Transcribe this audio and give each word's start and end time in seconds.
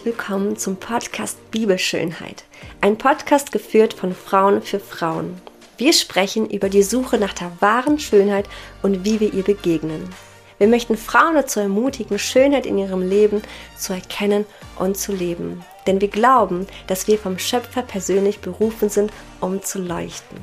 herzlich 0.00 0.18
willkommen 0.18 0.56
zum 0.56 0.76
Podcast 0.76 1.50
Bibelschönheit. 1.50 2.44
Ein 2.80 2.96
Podcast 2.96 3.52
geführt 3.52 3.92
von 3.92 4.14
Frauen 4.14 4.62
für 4.62 4.80
Frauen. 4.80 5.38
Wir 5.76 5.92
sprechen 5.92 6.48
über 6.48 6.70
die 6.70 6.82
Suche 6.82 7.18
nach 7.18 7.34
der 7.34 7.52
wahren 7.60 7.98
Schönheit 7.98 8.48
und 8.80 9.04
wie 9.04 9.20
wir 9.20 9.34
ihr 9.34 9.42
begegnen. 9.42 10.08
Wir 10.56 10.68
möchten 10.68 10.96
Frauen 10.96 11.34
dazu 11.34 11.60
ermutigen, 11.60 12.18
Schönheit 12.18 12.64
in 12.64 12.78
ihrem 12.78 13.06
Leben 13.06 13.42
zu 13.76 13.92
erkennen 13.92 14.46
und 14.78 14.96
zu 14.96 15.12
leben. 15.12 15.62
Denn 15.86 16.00
wir 16.00 16.08
glauben, 16.08 16.66
dass 16.86 17.06
wir 17.06 17.18
vom 17.18 17.38
Schöpfer 17.38 17.82
persönlich 17.82 18.38
berufen 18.38 18.88
sind, 18.88 19.12
um 19.40 19.62
zu 19.62 19.80
leuchten. 19.80 20.38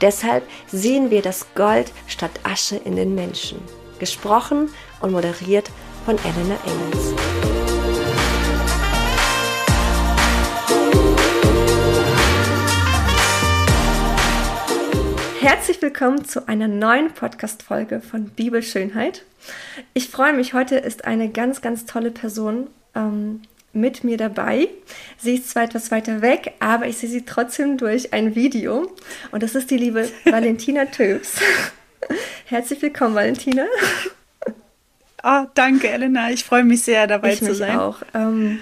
Deshalb 0.00 0.42
sehen 0.66 1.10
wir 1.10 1.22
das 1.22 1.46
Gold 1.54 1.92
statt 2.08 2.32
Asche 2.42 2.76
in 2.76 2.96
den 2.96 3.14
Menschen. 3.14 3.60
Gesprochen 4.00 4.70
und 5.00 5.12
moderiert 5.12 5.70
von 6.04 6.16
Elena 6.18 6.56
Engels. 6.64 7.55
Herzlich 15.46 15.80
willkommen 15.80 16.24
zu 16.24 16.48
einer 16.48 16.66
neuen 16.66 17.12
Podcast-Folge 17.12 18.00
von 18.00 18.30
Bibelschönheit. 18.30 19.22
Ich 19.94 20.08
freue 20.08 20.32
mich, 20.32 20.54
heute 20.54 20.74
ist 20.74 21.04
eine 21.04 21.28
ganz, 21.28 21.60
ganz 21.60 21.86
tolle 21.86 22.10
Person 22.10 22.66
ähm, 22.96 23.42
mit 23.72 24.02
mir 24.02 24.16
dabei. 24.16 24.68
Sie 25.18 25.36
ist 25.36 25.48
zwar 25.48 25.62
etwas 25.62 25.92
weiter 25.92 26.20
weg, 26.20 26.54
aber 26.58 26.88
ich 26.88 26.98
sehe 26.98 27.08
sie 27.08 27.24
trotzdem 27.24 27.78
durch 27.78 28.12
ein 28.12 28.34
Video. 28.34 28.92
Und 29.30 29.44
das 29.44 29.54
ist 29.54 29.70
die 29.70 29.76
liebe 29.76 30.08
Valentina 30.24 30.86
Töbs. 30.86 31.36
Herzlich 32.46 32.82
willkommen, 32.82 33.14
Valentina. 33.14 33.66
Oh, 35.22 35.44
danke, 35.54 35.88
Elena. 35.90 36.28
Ich 36.30 36.42
freue 36.42 36.64
mich 36.64 36.82
sehr, 36.82 37.06
dabei 37.06 37.34
ich 37.34 37.38
zu 37.38 37.54
sein. 37.54 37.70
Ich 37.70 37.76
auch. 37.76 38.02
Ähm, 38.14 38.58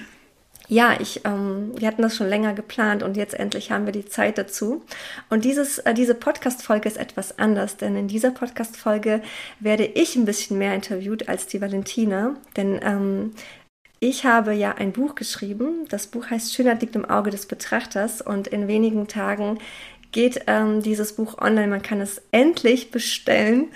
ja, 0.68 0.98
ich, 0.98 1.24
ähm, 1.24 1.72
wir 1.76 1.88
hatten 1.88 2.02
das 2.02 2.16
schon 2.16 2.28
länger 2.28 2.54
geplant 2.54 3.02
und 3.02 3.16
jetzt 3.16 3.34
endlich 3.34 3.70
haben 3.70 3.86
wir 3.86 3.92
die 3.92 4.06
Zeit 4.06 4.38
dazu. 4.38 4.82
Und 5.28 5.44
dieses, 5.44 5.78
äh, 5.78 5.94
diese 5.94 6.14
Podcast-Folge 6.14 6.88
ist 6.88 6.96
etwas 6.96 7.38
anders, 7.38 7.76
denn 7.76 7.96
in 7.96 8.08
dieser 8.08 8.30
Podcast-Folge 8.30 9.22
werde 9.60 9.84
ich 9.84 10.16
ein 10.16 10.24
bisschen 10.24 10.58
mehr 10.58 10.74
interviewt 10.74 11.28
als 11.28 11.46
die 11.46 11.60
Valentina, 11.60 12.36
denn 12.56 12.80
ähm, 12.82 13.32
ich 14.00 14.26
habe 14.26 14.52
ja 14.52 14.72
ein 14.72 14.92
Buch 14.92 15.14
geschrieben. 15.14 15.86
Das 15.88 16.08
Buch 16.08 16.28
heißt 16.28 16.52
Schönheit 16.54 16.82
liegt 16.82 16.94
im 16.94 17.06
Auge 17.06 17.30
des 17.30 17.46
Betrachters 17.46 18.20
und 18.20 18.48
in 18.48 18.68
wenigen 18.68 19.08
Tagen 19.08 19.58
geht 20.12 20.44
ähm, 20.46 20.82
dieses 20.82 21.14
Buch 21.14 21.38
online. 21.38 21.68
Man 21.68 21.82
kann 21.82 22.00
es 22.00 22.22
endlich 22.30 22.90
bestellen. 22.90 23.68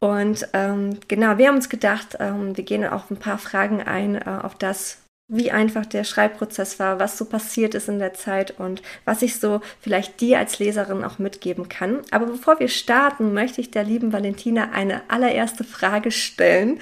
Und 0.00 0.48
ähm, 0.52 0.98
genau, 1.08 1.38
wir 1.38 1.48
haben 1.48 1.56
uns 1.56 1.68
gedacht, 1.68 2.16
ähm, 2.20 2.56
wir 2.56 2.64
gehen 2.64 2.84
auf 2.84 3.10
ein 3.10 3.18
paar 3.18 3.38
Fragen 3.38 3.80
ein, 3.80 4.16
äh, 4.16 4.40
auf 4.42 4.56
das, 4.56 4.98
wie 5.28 5.50
einfach 5.50 5.84
der 5.84 6.04
Schreibprozess 6.04 6.78
war, 6.78 6.98
was 6.98 7.18
so 7.18 7.26
passiert 7.26 7.74
ist 7.74 7.88
in 7.88 7.98
der 7.98 8.14
Zeit 8.14 8.58
und 8.58 8.82
was 9.04 9.20
ich 9.20 9.38
so 9.38 9.60
vielleicht 9.80 10.22
dir 10.22 10.38
als 10.38 10.58
Leserin 10.58 11.04
auch 11.04 11.18
mitgeben 11.18 11.68
kann. 11.68 12.00
Aber 12.10 12.26
bevor 12.26 12.58
wir 12.60 12.68
starten, 12.68 13.34
möchte 13.34 13.60
ich 13.60 13.70
der 13.70 13.84
lieben 13.84 14.14
Valentina 14.14 14.70
eine 14.72 15.02
allererste 15.08 15.64
Frage 15.64 16.10
stellen. 16.10 16.80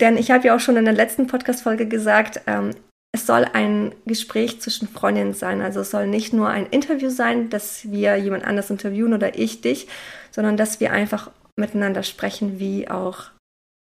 Denn 0.00 0.16
ich 0.16 0.32
habe 0.32 0.48
ja 0.48 0.56
auch 0.56 0.60
schon 0.60 0.76
in 0.76 0.84
der 0.84 0.94
letzten 0.94 1.28
Podcast-Folge 1.28 1.86
gesagt, 1.86 2.40
ähm, 2.48 2.72
es 3.12 3.26
soll 3.26 3.46
ein 3.52 3.94
Gespräch 4.06 4.60
zwischen 4.60 4.88
Freundinnen 4.88 5.34
sein. 5.34 5.62
Also 5.62 5.80
es 5.80 5.92
soll 5.92 6.08
nicht 6.08 6.32
nur 6.32 6.48
ein 6.48 6.66
Interview 6.66 7.10
sein, 7.10 7.48
dass 7.48 7.88
wir 7.92 8.16
jemand 8.16 8.44
anders 8.44 8.70
interviewen 8.70 9.14
oder 9.14 9.38
ich 9.38 9.60
dich, 9.60 9.86
sondern 10.32 10.56
dass 10.56 10.80
wir 10.80 10.90
einfach 10.90 11.30
miteinander 11.54 12.02
sprechen, 12.02 12.58
wie 12.58 12.90
auch 12.90 13.26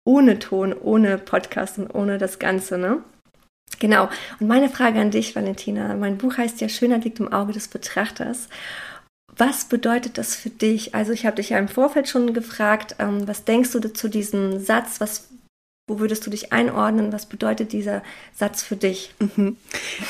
ohne 0.04 0.38
Ton, 0.38 0.74
ohne 0.78 1.16
Podcast 1.16 1.78
und 1.78 1.94
ohne 1.94 2.18
das 2.18 2.38
Ganze, 2.38 2.76
ne? 2.76 3.02
Genau. 3.78 4.08
Und 4.38 4.48
meine 4.48 4.68
Frage 4.68 5.00
an 5.00 5.10
dich, 5.10 5.34
Valentina. 5.34 5.94
Mein 5.94 6.18
Buch 6.18 6.36
heißt 6.38 6.60
ja 6.60 6.68
Schönheit 6.68 7.04
liegt 7.04 7.20
im 7.20 7.32
Auge 7.32 7.52
des 7.52 7.68
Betrachters. 7.68 8.48
Was 9.36 9.64
bedeutet 9.64 10.18
das 10.18 10.36
für 10.36 10.50
dich? 10.50 10.94
Also 10.94 11.12
ich 11.12 11.24
habe 11.24 11.36
dich 11.36 11.50
ja 11.50 11.58
im 11.58 11.68
Vorfeld 11.68 12.08
schon 12.08 12.34
gefragt, 12.34 12.96
ähm, 12.98 13.26
was 13.26 13.44
denkst 13.44 13.72
du 13.72 13.80
zu 13.92 14.08
diesem 14.08 14.60
Satz? 14.60 15.00
Was 15.00 15.28
wo 15.92 16.00
würdest 16.00 16.24
du 16.26 16.30
dich 16.30 16.54
einordnen? 16.54 17.12
Was 17.12 17.26
bedeutet 17.26 17.72
dieser 17.72 18.02
Satz 18.34 18.62
für 18.62 18.76
dich? 18.76 19.12
Mhm. 19.18 19.58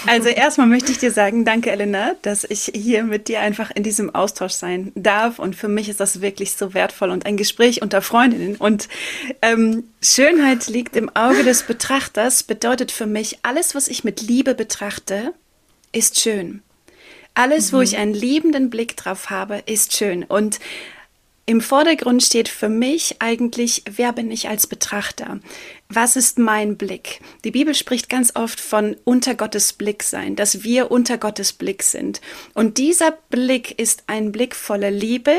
Also 0.06 0.28
erstmal 0.28 0.68
möchte 0.68 0.92
ich 0.92 0.98
dir 0.98 1.10
sagen, 1.10 1.44
danke 1.44 1.72
Elena, 1.72 2.14
dass 2.22 2.44
ich 2.44 2.70
hier 2.72 3.02
mit 3.02 3.26
dir 3.26 3.40
einfach 3.40 3.72
in 3.74 3.82
diesem 3.82 4.14
Austausch 4.14 4.52
sein 4.52 4.92
darf. 4.94 5.40
Und 5.40 5.56
für 5.56 5.66
mich 5.66 5.88
ist 5.88 5.98
das 5.98 6.20
wirklich 6.20 6.52
so 6.52 6.72
wertvoll 6.72 7.10
und 7.10 7.26
ein 7.26 7.36
Gespräch 7.36 7.82
unter 7.82 8.00
Freundinnen. 8.00 8.54
Und 8.56 8.88
ähm, 9.42 9.84
Schönheit 10.00 10.68
liegt 10.68 10.94
im 10.94 11.10
Auge 11.16 11.42
des 11.42 11.64
Betrachters 11.64 12.44
bedeutet 12.44 12.92
für 12.92 13.06
mich, 13.06 13.40
alles, 13.42 13.74
was 13.74 13.88
ich 13.88 14.04
mit 14.04 14.20
Liebe 14.22 14.54
betrachte, 14.54 15.34
ist 15.90 16.20
schön. 16.20 16.62
Alles, 17.34 17.72
mhm. 17.72 17.76
wo 17.76 17.80
ich 17.80 17.96
einen 17.96 18.14
liebenden 18.14 18.70
Blick 18.70 18.96
drauf 18.96 19.30
habe, 19.30 19.62
ist 19.66 19.96
schön. 19.96 20.22
Und 20.22 20.60
im 21.44 21.60
Vordergrund 21.60 22.22
steht 22.22 22.48
für 22.48 22.68
mich 22.68 23.16
eigentlich, 23.20 23.82
wer 23.90 24.12
bin 24.12 24.30
ich 24.30 24.48
als 24.48 24.66
Betrachter? 24.66 25.40
Was 25.94 26.16
ist 26.16 26.38
mein 26.38 26.78
Blick? 26.78 27.20
Die 27.44 27.50
Bibel 27.50 27.74
spricht 27.74 28.08
ganz 28.08 28.34
oft 28.34 28.60
von 28.60 28.96
unter 29.04 29.34
Gottes 29.34 29.74
Blick 29.74 30.02
sein, 30.02 30.36
dass 30.36 30.62
wir 30.62 30.90
unter 30.90 31.18
Gottes 31.18 31.52
Blick 31.52 31.82
sind. 31.82 32.22
Und 32.54 32.78
dieser 32.78 33.10
Blick 33.28 33.78
ist 33.78 34.04
ein 34.06 34.32
Blick 34.32 34.56
voller 34.56 34.90
Liebe 34.90 35.34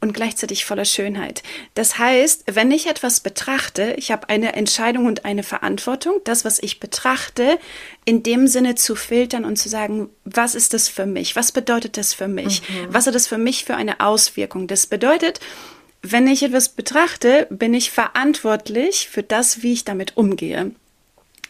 und 0.00 0.14
gleichzeitig 0.14 0.64
voller 0.64 0.86
Schönheit. 0.86 1.42
Das 1.74 1.98
heißt, 1.98 2.44
wenn 2.50 2.70
ich 2.70 2.86
etwas 2.86 3.20
betrachte, 3.20 3.94
ich 3.98 4.10
habe 4.10 4.30
eine 4.30 4.54
Entscheidung 4.54 5.04
und 5.04 5.26
eine 5.26 5.42
Verantwortung, 5.42 6.14
das, 6.24 6.42
was 6.42 6.58
ich 6.58 6.80
betrachte, 6.80 7.58
in 8.06 8.22
dem 8.22 8.46
Sinne 8.46 8.76
zu 8.76 8.94
filtern 8.94 9.44
und 9.44 9.56
zu 9.56 9.68
sagen, 9.68 10.08
was 10.24 10.54
ist 10.54 10.72
das 10.72 10.88
für 10.88 11.04
mich? 11.04 11.36
Was 11.36 11.52
bedeutet 11.52 11.98
das 11.98 12.14
für 12.14 12.28
mich? 12.28 12.62
Mhm. 12.62 12.94
Was 12.94 13.06
hat 13.06 13.14
das 13.14 13.26
für 13.26 13.36
mich 13.36 13.66
für 13.66 13.76
eine 13.76 14.00
Auswirkung? 14.00 14.68
Das 14.68 14.86
bedeutet, 14.86 15.40
wenn 16.02 16.26
ich 16.26 16.42
etwas 16.42 16.70
betrachte, 16.70 17.46
bin 17.50 17.74
ich 17.74 17.90
verantwortlich 17.90 19.08
für 19.08 19.22
das, 19.22 19.62
wie 19.62 19.72
ich 19.72 19.84
damit 19.84 20.16
umgehe. 20.16 20.72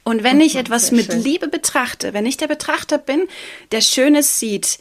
Und 0.05 0.23
wenn 0.23 0.41
ich 0.41 0.57
etwas 0.57 0.91
mit 0.91 1.13
Liebe 1.13 1.49
betrachte, 1.49 2.15
wenn 2.15 2.25
ich 2.25 2.39
der 2.39 2.47
Betrachter 2.47 2.97
bin, 2.97 3.29
der 3.73 3.83
Schönes 3.83 4.41
sieht, 4.41 4.79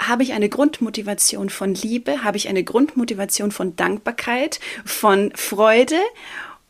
habe 0.00 0.22
ich 0.22 0.32
eine 0.32 0.48
Grundmotivation 0.48 1.50
von 1.50 1.74
Liebe, 1.74 2.24
habe 2.24 2.38
ich 2.38 2.48
eine 2.48 2.64
Grundmotivation 2.64 3.52
von 3.52 3.76
Dankbarkeit, 3.76 4.60
von 4.84 5.32
Freude. 5.34 5.98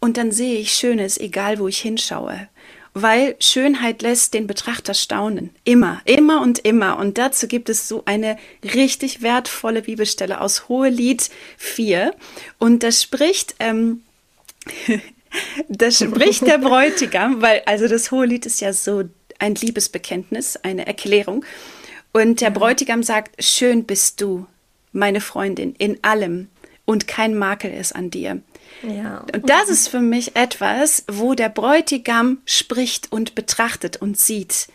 Und 0.01 0.17
dann 0.17 0.33
sehe 0.33 0.59
ich 0.59 0.75
Schönes, 0.75 1.19
egal 1.19 1.59
wo 1.59 1.69
ich 1.69 1.79
hinschaue 1.79 2.49
weil 2.95 3.35
Schönheit 3.41 4.03
lässt 4.03 4.35
den 4.35 4.47
Betrachter 4.47 4.95
staunen. 4.95 5.51
Immer, 5.65 6.01
immer 6.05 6.41
und 6.41 6.61
immer. 6.61 6.97
Und 6.99 7.19
dazu 7.19 7.49
gibt 7.49 7.69
es 7.69 7.89
so 7.89 8.03
eine 8.07 8.37
richtig 8.63 9.21
wertvolle 9.21 9.83
Bibelstelle 9.83 10.41
aus 10.41 10.69
Hohelied 10.69 11.29
4. 11.59 12.15
Und 12.59 12.85
das 12.85 13.03
spricht, 13.03 13.57
ähm, 13.59 14.03
das 15.69 15.99
spricht 15.99 16.47
der 16.47 16.59
Bräutigam, 16.59 17.43
weil, 17.43 17.63
also 17.67 17.89
das 17.89 18.13
Hohelied 18.13 18.47
ist 18.47 18.61
ja 18.61 18.73
so 18.73 19.03
ein 19.41 19.57
Liebesbekenntnis, 19.57 20.57
eine 20.57 20.87
Erklärung. 20.87 21.45
Und 22.13 22.41
der 22.41 22.51
Bräutigam 22.51 23.03
sagt, 23.03 23.43
schön 23.43 23.85
bist 23.85 24.21
du, 24.21 24.47
meine 24.93 25.21
Freundin, 25.21 25.75
in 25.77 25.99
allem 26.03 26.49
und 26.85 27.09
kein 27.09 27.37
Makel 27.37 27.73
ist 27.73 27.93
an 27.93 28.11
dir. 28.11 28.41
Ja. 28.83 29.25
Und 29.33 29.49
das 29.49 29.69
ist 29.69 29.89
für 29.89 30.01
mich 30.01 30.37
etwas, 30.37 31.05
wo 31.09 31.35
der 31.35 31.49
Bräutigam 31.49 32.39
spricht 32.45 33.13
und 33.13 33.35
betrachtet 33.35 33.97
und 33.97 34.19
sieht. 34.19 34.69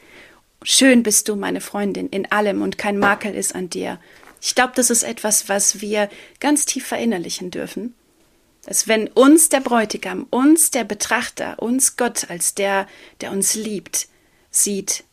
Schön 0.64 1.04
bist 1.04 1.30
du, 1.30 1.36
meine 1.36 1.62
Freundin, 1.62 2.10
in 2.10 2.32
allem 2.32 2.62
und 2.62 2.78
kein 2.78 2.98
Makel 2.98 3.34
ist 3.34 3.56
an 3.56 3.70
dir. 3.70 4.00
Ich 4.42 4.56
glaube, 4.56 4.74
das 4.76 4.90
ist 4.90 5.04
etwas, 5.04 5.50
was 5.50 5.82
wir 5.82 6.10
ganz 6.40 6.66
tief 6.66 6.86
verinnerlichen 6.86 7.52
dürfen. 7.52 7.94
Dass 8.66 8.88
wenn 8.88 9.08
uns 9.08 9.50
der 9.50 9.62
Bräutigam, 9.62 10.28
uns 10.30 10.72
der 10.72 10.84
Betrachter, 10.84 11.60
uns 11.60 11.98
Gott 11.98 12.30
als 12.30 12.56
der, 12.56 12.88
der 13.22 13.32
uns 13.32 13.56
liebt, 13.56 14.08
sieht, 14.52 15.04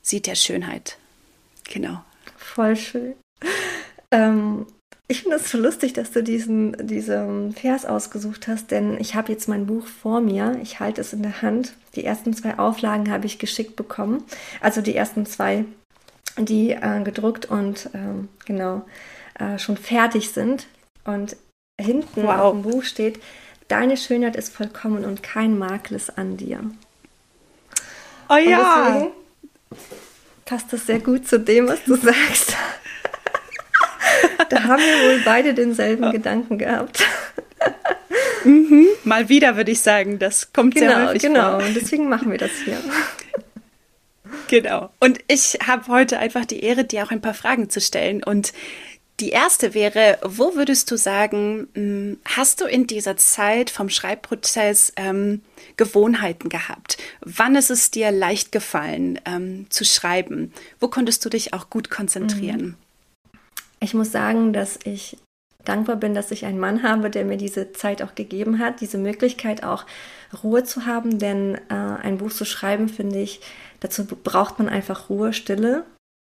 sieht 0.00 0.26
er 0.26 0.36
Schönheit. 0.36 0.96
Genau. 1.64 2.02
Voll 2.36 2.76
schön. 2.76 3.14
Ähm, 4.10 4.66
ich 5.12 5.24
finde 5.24 5.36
es 5.36 5.50
so 5.50 5.58
lustig, 5.58 5.92
dass 5.92 6.10
du 6.10 6.22
diesen, 6.22 6.74
diesen 6.86 7.52
Vers 7.52 7.84
ausgesucht 7.84 8.48
hast, 8.48 8.70
denn 8.70 8.98
ich 8.98 9.14
habe 9.14 9.30
jetzt 9.30 9.46
mein 9.46 9.66
Buch 9.66 9.86
vor 9.86 10.22
mir. 10.22 10.58
Ich 10.62 10.80
halte 10.80 11.02
es 11.02 11.12
in 11.12 11.22
der 11.22 11.42
Hand. 11.42 11.74
Die 11.96 12.04
ersten 12.06 12.32
zwei 12.32 12.58
Auflagen 12.58 13.10
habe 13.10 13.26
ich 13.26 13.38
geschickt 13.38 13.76
bekommen. 13.76 14.24
Also 14.62 14.80
die 14.80 14.96
ersten 14.96 15.26
zwei, 15.26 15.66
die 16.38 16.70
äh, 16.70 17.02
gedruckt 17.04 17.44
und 17.44 17.90
äh, 17.92 18.26
genau 18.46 18.86
äh, 19.38 19.58
schon 19.58 19.76
fertig 19.76 20.30
sind. 20.30 20.66
Und 21.04 21.36
hinten 21.78 22.22
wow. 22.22 22.40
auf 22.40 22.52
dem 22.52 22.62
Buch 22.62 22.82
steht, 22.82 23.20
deine 23.68 23.98
Schönheit 23.98 24.34
ist 24.34 24.54
vollkommen 24.54 25.04
und 25.04 25.22
kein 25.22 25.58
Makel 25.58 25.94
ist 25.94 26.16
an 26.16 26.38
dir. 26.38 26.60
Oh 28.30 28.36
ja. 28.36 29.08
passt 30.46 30.72
das 30.72 30.86
sehr 30.86 31.00
gut 31.00 31.28
zu 31.28 31.38
dem, 31.38 31.68
was 31.68 31.84
du 31.84 31.96
sagst 31.96 32.56
da 34.52 34.64
haben 34.64 34.82
wir 34.82 35.08
wohl 35.08 35.22
beide 35.24 35.54
denselben 35.54 36.10
Gedanken 36.12 36.58
gehabt. 36.58 37.02
Mhm. 38.44 38.88
Mal 39.04 39.28
wieder 39.28 39.56
würde 39.56 39.70
ich 39.70 39.80
sagen, 39.80 40.18
das 40.18 40.52
kommt 40.52 40.74
genau, 40.74 40.88
sehr 40.88 41.06
häufig 41.06 41.22
Genau, 41.22 41.58
genau. 41.58 41.64
Und 41.64 41.76
deswegen 41.76 42.08
machen 42.08 42.28
wir 42.30 42.38
das 42.38 42.50
hier. 42.64 42.76
Genau. 44.48 44.90
Und 44.98 45.20
ich 45.28 45.58
habe 45.66 45.86
heute 45.86 46.18
einfach 46.18 46.44
die 46.44 46.60
Ehre, 46.60 46.84
dir 46.84 47.04
auch 47.04 47.10
ein 47.10 47.22
paar 47.22 47.32
Fragen 47.32 47.70
zu 47.70 47.80
stellen. 47.80 48.22
Und 48.22 48.52
die 49.20 49.30
erste 49.30 49.72
wäre, 49.72 50.18
wo 50.22 50.56
würdest 50.56 50.90
du 50.90 50.96
sagen, 50.96 51.68
hm, 51.74 52.18
hast 52.24 52.60
du 52.60 52.66
in 52.66 52.86
dieser 52.86 53.16
Zeit 53.16 53.70
vom 53.70 53.88
Schreibprozess 53.88 54.92
ähm, 54.96 55.40
Gewohnheiten 55.78 56.48
gehabt? 56.48 56.98
Wann 57.20 57.54
ist 57.54 57.70
es 57.70 57.92
dir 57.92 58.10
leicht 58.10 58.52
gefallen 58.52 59.20
ähm, 59.24 59.66
zu 59.70 59.84
schreiben? 59.84 60.52
Wo 60.80 60.88
konntest 60.88 61.24
du 61.24 61.30
dich 61.30 61.54
auch 61.54 61.70
gut 61.70 61.88
konzentrieren? 61.88 62.62
Mhm. 62.62 62.74
Ich 63.82 63.94
muss 63.94 64.12
sagen, 64.12 64.52
dass 64.52 64.78
ich 64.84 65.16
dankbar 65.64 65.96
bin, 65.96 66.14
dass 66.14 66.30
ich 66.30 66.44
einen 66.44 66.60
Mann 66.60 66.84
habe, 66.84 67.10
der 67.10 67.24
mir 67.24 67.36
diese 67.36 67.72
Zeit 67.72 68.00
auch 68.00 68.14
gegeben 68.14 68.60
hat, 68.60 68.80
diese 68.80 68.96
Möglichkeit 68.96 69.64
auch 69.64 69.86
Ruhe 70.44 70.62
zu 70.62 70.86
haben, 70.86 71.18
denn 71.18 71.56
äh, 71.68 71.74
ein 71.74 72.18
Buch 72.18 72.30
zu 72.30 72.44
schreiben, 72.44 72.88
finde 72.88 73.18
ich, 73.18 73.40
dazu 73.80 74.06
braucht 74.06 74.60
man 74.60 74.68
einfach 74.68 75.10
Ruhe, 75.10 75.32
Stille. 75.32 75.84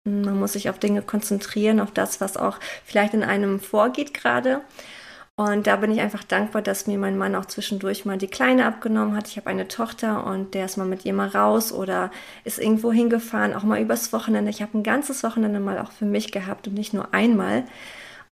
Man 0.04 0.38
muss 0.38 0.54
sich 0.54 0.69
auf 0.70 0.81
Dinge 0.81 1.02
konzentrieren, 1.02 1.78
auf 1.78 1.93
das, 1.93 2.20
was 2.20 2.37
auch 2.37 2.58
vielleicht 2.84 3.14
in 3.14 3.22
einem 3.22 3.60
vorgeht 3.60 4.12
gerade. 4.12 4.60
Und 5.38 5.67
da 5.67 5.77
bin 5.77 5.93
ich 5.93 6.00
einfach 6.00 6.25
dankbar, 6.25 6.62
dass 6.62 6.87
mir 6.87 6.97
mein 6.97 7.19
Mann 7.19 7.35
auch 7.35 7.44
zwischendurch 7.44 8.06
mal 8.06 8.17
die 8.17 8.27
Kleine 8.27 8.65
abgenommen 8.65 9.15
hat. 9.15 9.29
Ich 9.29 9.37
habe 9.37 9.49
eine 9.49 9.69
Tochter 9.69 10.27
und 10.27 10.55
der 10.55 10.65
ist 10.65 10.79
mal 10.79 10.87
mit 10.87 11.05
ihr 11.05 11.12
mal 11.12 11.29
raus 11.29 11.73
oder 11.73 12.11
ist 12.44 12.59
irgendwo 12.59 12.91
hingefahren, 12.91 13.53
auch 13.53 13.62
mal 13.62 13.81
übers 13.81 14.15
Wochenende. 14.15 14.50
Ich 14.50 14.62
habe 14.62 14.79
ein 14.79 14.83
ganzes 14.83 15.23
Wochenende 15.23 15.61
mal 15.61 15.79
auch 15.79 15.93
für 15.93 16.06
mich 16.06 16.33
gehabt 16.33 16.67
und 16.69 16.75
nicht 16.75 16.94
nur 16.94 17.12
einmal. 17.12 17.65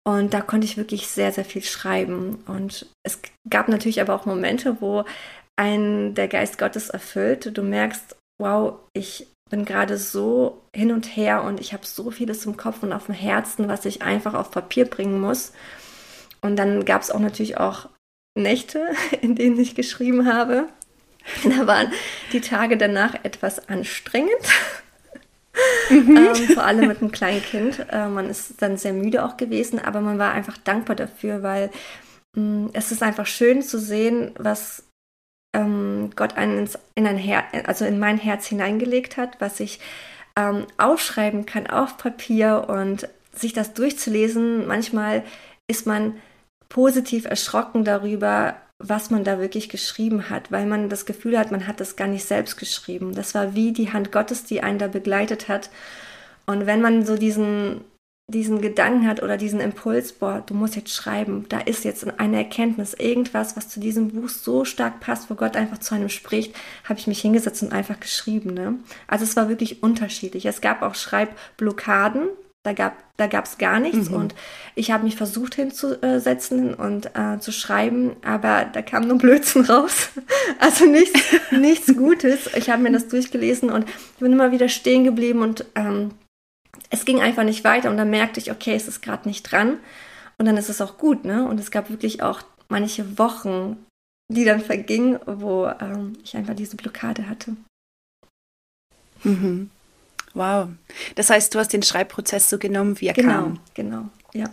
Und 0.05 0.33
da 0.33 0.39
konnte 0.39 0.65
ich 0.65 0.77
wirklich 0.77 1.07
sehr, 1.07 1.33
sehr 1.33 1.43
viel 1.43 1.63
schreiben. 1.63 2.41
Und 2.47 2.85
es 3.03 3.19
gab 3.49 3.67
natürlich 3.67 3.99
aber 3.99 4.15
auch 4.15 4.25
Momente, 4.25 4.77
wo 4.79 5.03
ein 5.57 6.15
der 6.15 6.29
Geist 6.29 6.57
Gottes 6.57 6.89
erfüllt. 6.89 7.57
Du 7.57 7.63
merkst, 7.63 8.15
wow, 8.39 8.75
ich 8.93 9.27
bin 9.49 9.65
gerade 9.65 9.97
so 9.97 10.61
hin 10.73 10.93
und 10.93 11.05
her 11.17 11.43
und 11.43 11.59
ich 11.59 11.73
habe 11.73 11.85
so 11.85 12.11
vieles 12.11 12.45
im 12.45 12.55
Kopf 12.55 12.81
und 12.81 12.93
auf 12.93 13.07
dem 13.07 13.15
Herzen, 13.15 13.67
was 13.67 13.85
ich 13.85 14.01
einfach 14.01 14.33
auf 14.35 14.51
Papier 14.51 14.85
bringen 14.85 15.19
muss. 15.19 15.51
Und 16.43 16.57
dann 16.57 16.85
gab 16.85 17.01
es 17.01 17.09
auch 17.09 17.19
natürlich 17.19 17.57
auch 17.57 17.89
Nächte, 18.35 18.89
in 19.21 19.35
denen 19.35 19.59
ich 19.59 19.75
geschrieben 19.75 20.31
habe. 20.31 20.67
Da 21.45 21.65
waren 21.67 21.89
die 22.33 22.41
Tage 22.41 22.75
danach 22.75 23.15
etwas 23.23 23.69
anstrengend. 23.69 24.29
Mhm. 25.89 26.17
ähm, 26.17 26.35
vor 26.53 26.65
allem 26.65 26.87
mit 26.89 26.99
einem 26.99 27.11
kleinen 27.11 27.41
Kind. 27.41 27.85
Äh, 27.89 28.07
man 28.07 28.29
ist 28.29 28.61
dann 28.61 28.77
sehr 28.77 28.91
müde 28.91 29.23
auch 29.23 29.37
gewesen, 29.37 29.79
aber 29.79 30.01
man 30.01 30.19
war 30.19 30.33
einfach 30.33 30.57
dankbar 30.57 30.97
dafür, 30.97 31.41
weil 31.41 31.69
mh, 32.35 32.41
mm, 32.41 32.69
es 32.73 32.91
ist 32.91 33.03
einfach 33.03 33.25
schön 33.25 33.61
zu 33.61 33.79
sehen, 33.79 34.31
was 34.37 34.83
ähm, 35.55 36.09
Gott 36.15 36.35
einen 36.35 36.69
in 36.95 37.07
ein 37.07 37.17
Her 37.17 37.45
also 37.65 37.85
in 37.85 37.99
mein 37.99 38.17
Herz 38.17 38.47
hineingelegt 38.47 39.15
hat, 39.15 39.39
was 39.39 39.61
ich 39.61 39.79
ähm, 40.37 40.65
aufschreiben 40.77 41.45
kann 41.45 41.67
auf 41.67 41.97
Papier 41.97 42.65
und 42.67 43.07
sich 43.33 43.53
das 43.53 43.73
durchzulesen. 43.73 44.67
Manchmal 44.67 45.23
ist 45.67 45.87
man 45.87 46.15
positiv 46.73 47.25
erschrocken 47.25 47.85
darüber, 47.85 48.55
was 48.79 49.11
man 49.11 49.23
da 49.23 49.39
wirklich 49.39 49.69
geschrieben 49.69 50.29
hat, 50.29 50.51
weil 50.51 50.65
man 50.65 50.89
das 50.89 51.05
Gefühl 51.05 51.37
hat, 51.37 51.51
man 51.51 51.67
hat 51.67 51.79
das 51.79 51.95
gar 51.95 52.07
nicht 52.07 52.25
selbst 52.25 52.57
geschrieben. 52.57 53.13
Das 53.13 53.35
war 53.35 53.53
wie 53.53 53.71
die 53.71 53.93
Hand 53.93 54.11
Gottes, 54.11 54.43
die 54.43 54.61
einen 54.61 54.79
da 54.79 54.87
begleitet 54.87 55.47
hat. 55.47 55.69
Und 56.47 56.65
wenn 56.65 56.81
man 56.81 57.05
so 57.05 57.15
diesen, 57.15 57.81
diesen 58.27 58.59
Gedanken 58.59 59.07
hat 59.07 59.21
oder 59.21 59.37
diesen 59.37 59.59
Impuls, 59.59 60.13
boah, 60.13 60.43
du 60.45 60.55
musst 60.55 60.75
jetzt 60.75 60.93
schreiben, 60.93 61.45
da 61.47 61.59
ist 61.59 61.85
jetzt 61.85 62.19
eine 62.19 62.37
Erkenntnis, 62.37 62.95
irgendwas, 62.95 63.55
was 63.55 63.69
zu 63.69 63.79
diesem 63.79 64.09
Buch 64.09 64.29
so 64.29 64.65
stark 64.65 64.99
passt, 64.99 65.29
wo 65.29 65.35
Gott 65.35 65.55
einfach 65.55 65.77
zu 65.77 65.93
einem 65.93 66.09
spricht, 66.09 66.55
habe 66.85 66.99
ich 66.99 67.05
mich 67.05 67.21
hingesetzt 67.21 67.61
und 67.61 67.71
einfach 67.71 67.99
geschrieben. 67.99 68.55
Ne? 68.55 68.79
Also 69.07 69.23
es 69.25 69.35
war 69.35 69.47
wirklich 69.47 69.83
unterschiedlich. 69.83 70.47
Es 70.47 70.59
gab 70.59 70.81
auch 70.81 70.95
Schreibblockaden, 70.95 72.29
da 72.63 72.73
gab 72.73 72.95
da 73.17 73.27
gab's 73.27 73.59
gar 73.59 73.79
nichts 73.79 74.09
mhm. 74.09 74.15
und 74.15 74.35
ich 74.73 74.89
habe 74.89 75.03
mich 75.03 75.15
versucht 75.15 75.53
hinzusetzen 75.53 76.73
und 76.73 77.15
äh, 77.15 77.39
zu 77.39 77.51
schreiben, 77.51 78.15
aber 78.23 78.65
da 78.65 78.81
kam 78.81 79.07
nur 79.07 79.19
Blödsinn 79.19 79.65
raus. 79.69 80.09
Also 80.59 80.85
nichts, 80.85 81.21
nichts 81.51 81.95
Gutes. 81.95 82.49
Ich 82.55 82.71
habe 82.71 82.81
mir 82.81 82.91
das 82.91 83.07
durchgelesen 83.07 83.69
und 83.69 83.87
ich 83.87 84.19
bin 84.19 84.33
immer 84.33 84.51
wieder 84.51 84.69
stehen 84.69 85.03
geblieben 85.03 85.43
und 85.43 85.65
ähm, 85.75 86.11
es 86.89 87.05
ging 87.05 87.21
einfach 87.21 87.43
nicht 87.43 87.63
weiter 87.63 87.91
und 87.91 87.97
dann 87.97 88.09
merkte 88.09 88.39
ich, 88.39 88.51
okay, 88.51 88.73
es 88.73 88.87
ist 88.87 89.01
gerade 89.01 89.27
nicht 89.27 89.43
dran 89.43 89.77
und 90.37 90.45
dann 90.45 90.57
ist 90.57 90.69
es 90.69 90.81
auch 90.81 90.97
gut, 90.97 91.25
ne? 91.25 91.47
Und 91.47 91.59
es 91.59 91.69
gab 91.69 91.91
wirklich 91.91 92.23
auch 92.23 92.41
manche 92.69 93.19
Wochen, 93.19 93.77
die 94.27 94.45
dann 94.45 94.61
vergingen, 94.61 95.19
wo 95.25 95.67
ähm, 95.67 96.17
ich 96.23 96.35
einfach 96.35 96.55
diese 96.55 96.77
Blockade 96.77 97.29
hatte. 97.29 97.55
Mhm. 99.23 99.69
Wow. 100.33 100.69
Das 101.15 101.29
heißt, 101.29 101.53
du 101.53 101.59
hast 101.59 101.73
den 101.73 101.83
Schreibprozess 101.83 102.49
so 102.49 102.57
genommen, 102.57 102.99
wie 102.99 103.07
er 103.07 103.13
genau, 103.13 103.33
kam. 103.33 103.59
Genau, 103.73 104.09
ja. 104.33 104.49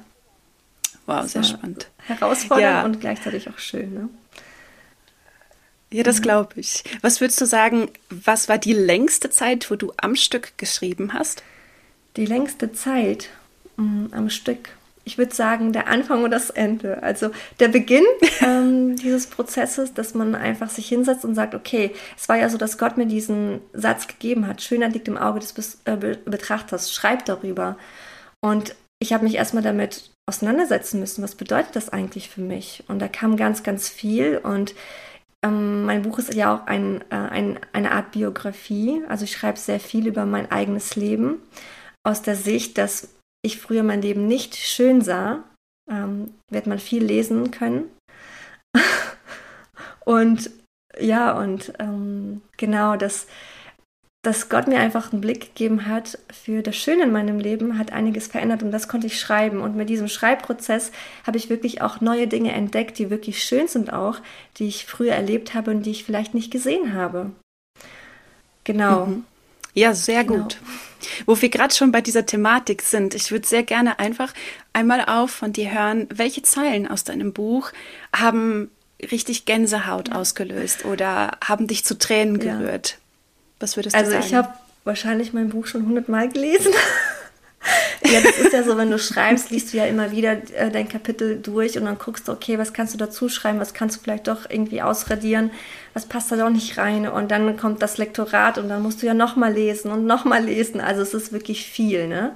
Wow, 1.07 1.27
sehr 1.27 1.43
spannend. 1.43 1.89
Herausfordernd 2.07 2.63
ja. 2.63 2.85
und 2.85 3.01
gleichzeitig 3.01 3.49
auch 3.49 3.59
schön, 3.59 3.95
ne? 3.95 4.09
Ja, 5.93 6.05
das 6.05 6.23
glaube 6.23 6.53
ich. 6.55 6.85
Was 7.01 7.21
würdest 7.21 7.41
du 7.41 7.47
sagen, 7.47 7.91
was 8.11 8.49
war 8.49 8.59
die 8.59 8.75
längste 8.75 9.29
Zeit, 9.29 9.71
wo 9.71 9.75
du 9.75 9.93
am 9.97 10.15
Stück 10.15 10.57
geschrieben 10.57 11.13
hast? 11.15 11.43
Die 12.17 12.27
längste 12.27 12.73
Zeit 12.73 13.31
mh, 13.77 13.85
mm, 13.85 14.09
am 14.13 14.31
Stück 14.31 14.69
ich 15.11 15.19
würde 15.19 15.35
sagen, 15.35 15.73
der 15.73 15.89
Anfang 15.89 16.23
und 16.23 16.31
das 16.31 16.51
Ende. 16.51 17.03
Also 17.03 17.31
der 17.59 17.67
Beginn 17.67 18.05
ähm, 18.43 18.95
dieses 18.95 19.27
Prozesses, 19.27 19.93
dass 19.93 20.15
man 20.15 20.37
einfach 20.37 20.71
sich 20.71 20.89
hinsetzt 20.89 21.25
und 21.25 21.35
sagt, 21.35 21.57
okay, 21.57 21.93
es 22.17 22.29
war 22.29 22.37
ja 22.37 22.49
so, 22.49 22.57
dass 22.57 22.79
Gott 22.79 22.97
mir 22.97 23.07
diesen 23.07 23.61
Satz 23.73 24.07
gegeben 24.07 24.47
hat, 24.47 24.63
Schönheit 24.63 24.93
liegt 24.93 25.09
im 25.09 25.19
Auge 25.19 25.41
des 25.41 25.81
äh, 25.85 25.97
Betrachters, 25.97 26.95
schreib 26.95 27.25
darüber. 27.25 27.77
Und 28.41 28.77
ich 29.01 29.13
habe 29.13 29.25
mich 29.25 29.35
erstmal 29.35 29.65
damit 29.65 30.13
auseinandersetzen 30.27 31.01
müssen, 31.01 31.25
was 31.25 31.35
bedeutet 31.35 31.75
das 31.75 31.89
eigentlich 31.89 32.31
für 32.31 32.41
mich? 32.41 32.85
Und 32.87 33.01
da 33.01 33.09
kam 33.09 33.37
ganz, 33.37 33.65
ganz 33.65 33.89
viel 33.89 34.39
und 34.39 34.77
ähm, 35.43 35.87
mein 35.87 36.03
Buch 36.03 36.21
ist 36.21 36.35
ja 36.35 36.55
auch 36.55 36.67
ein, 36.69 37.01
äh, 37.11 37.17
ein, 37.17 37.59
eine 37.73 37.91
Art 37.91 38.13
Biografie. 38.13 39.03
Also 39.09 39.25
ich 39.25 39.33
schreibe 39.33 39.59
sehr 39.59 39.81
viel 39.81 40.07
über 40.07 40.25
mein 40.25 40.53
eigenes 40.53 40.95
Leben 40.95 41.43
aus 42.05 42.23
der 42.23 42.37
Sicht, 42.37 42.79
dass 42.79 43.09
ich 43.43 43.59
früher 43.59 43.83
mein 43.83 44.03
Leben 44.03 44.27
nicht 44.27 44.57
schön 44.57 45.01
sah, 45.01 45.45
ähm, 45.91 46.35
wird 46.51 46.67
man 46.67 46.79
viel 46.79 47.05
lesen 47.05 47.51
können. 47.51 47.91
und 50.05 50.51
ja, 50.99 51.33
und 51.39 51.73
ähm, 51.79 52.43
genau, 52.57 52.97
dass, 52.97 53.27
dass 54.23 54.49
Gott 54.49 54.67
mir 54.67 54.79
einfach 54.79 55.13
einen 55.13 55.21
Blick 55.21 55.41
gegeben 55.41 55.87
hat 55.87 56.19
für 56.33 56.63
das 56.63 56.77
Schöne 56.77 57.05
in 57.05 57.13
meinem 57.13 57.39
Leben, 57.39 57.79
hat 57.79 57.93
einiges 57.93 58.27
verändert 58.27 58.63
und 58.63 58.71
das 58.73 58.89
konnte 58.89 59.07
ich 59.07 59.19
schreiben. 59.19 59.61
Und 59.61 59.77
mit 59.77 59.89
diesem 59.89 60.09
Schreibprozess 60.09 60.93
habe 61.27 61.39
ich 61.39 61.49
wirklich 61.49 61.81
auch 61.81 62.01
neue 62.01 62.27
Dinge 62.27 62.53
entdeckt, 62.53 62.99
die 62.99 63.11
wirklich 63.11 63.43
schön 63.43 63.69
sind 63.69 63.93
auch, 63.93 64.19
die 64.57 64.69
ich 64.69 64.87
früher 64.87 65.15
erlebt 65.15 65.55
habe 65.55 65.71
und 65.71 65.85
die 65.85 65.93
ich 65.93 66.05
vielleicht 66.05 66.35
nicht 66.35 66.51
gesehen 66.51 66.93
habe. 66.93 67.31
Genau. 68.65 69.07
Mhm. 69.07 69.25
Ja, 69.75 69.95
sehr 69.95 70.25
genau. 70.25 70.43
gut. 70.43 70.59
Wo 71.27 71.41
wir 71.41 71.49
gerade 71.49 71.75
schon 71.75 71.93
bei 71.93 72.01
dieser 72.01 72.27
Thematik 72.27 72.83
sind, 72.83 73.15
ich 73.15 73.31
würde 73.31 73.47
sehr 73.47 73.63
gerne 73.63 73.99
einfach 73.99 74.35
einmal 74.73 75.05
auf 75.07 75.31
von 75.31 75.53
dir 75.53 75.73
hören, 75.73 76.07
welche 76.13 76.43
Zeilen 76.43 76.87
aus 76.87 77.05
deinem 77.05 77.33
Buch 77.33 77.73
haben 78.15 78.71
richtig 79.11 79.47
Gänsehaut 79.47 80.09
ja. 80.09 80.17
ausgelöst 80.17 80.85
oder 80.85 81.39
haben 81.43 81.67
dich 81.67 81.85
zu 81.85 81.97
Tränen 81.97 82.39
gerührt? 82.39 82.91
Ja. 82.91 82.97
Was 83.61 83.77
würdest 83.77 83.95
du 83.95 83.99
also 83.99 84.11
sagen? 84.11 84.23
Also 84.23 84.29
ich 84.29 84.35
habe 84.35 84.55
wahrscheinlich 84.85 85.33
mein 85.33 85.51
Buch 85.51 85.67
schon 85.67 85.87
hundertmal 85.87 86.29
gelesen. 86.29 86.73
ja, 88.05 88.21
das 88.21 88.39
ist 88.39 88.53
ja 88.53 88.63
so, 88.63 88.77
wenn 88.79 88.91
du 88.91 88.99
schreibst, 88.99 89.51
liest 89.51 89.73
du 89.73 89.77
ja 89.77 89.85
immer 89.85 90.11
wieder 90.11 90.33
äh, 90.55 90.71
dein 90.71 90.89
Kapitel 90.89 91.39
durch 91.41 91.79
und 91.79 91.85
dann 91.85 91.99
guckst 91.99 92.27
du, 92.29 92.33
okay, 92.33 92.59
was 92.59 92.73
kannst 92.73 92.95
du 92.95 92.99
dazu 92.99 93.29
schreiben, 93.29 93.61
was 93.61 93.75
kannst 93.75 93.97
du 93.97 94.01
vielleicht 94.03 94.29
doch 94.29 94.49
irgendwie 94.49 94.83
ausradieren, 94.83 95.51
was 95.93 96.07
passt 96.07 96.33
da 96.33 96.37
doch 96.37 96.51
nicht 96.51 96.79
rein 96.79 97.07
und 97.07 97.31
dann 97.31 97.57
kommt 97.57 97.83
das 97.83 97.99
Lektorat 97.99 98.59
und 98.59 98.69
dann 98.69 98.83
musst 98.83 99.03
du 99.03 99.07
ja 99.07 99.15
nochmal 99.15 99.53
lesen 99.53 99.91
und 99.91 100.07
nochmal 100.07 100.45
lesen. 100.45 100.81
Also 100.81 101.03
es 101.03 101.15
ist 101.15 101.33
wirklich 101.33 101.67
viel, 101.67 102.09
ne? 102.09 102.35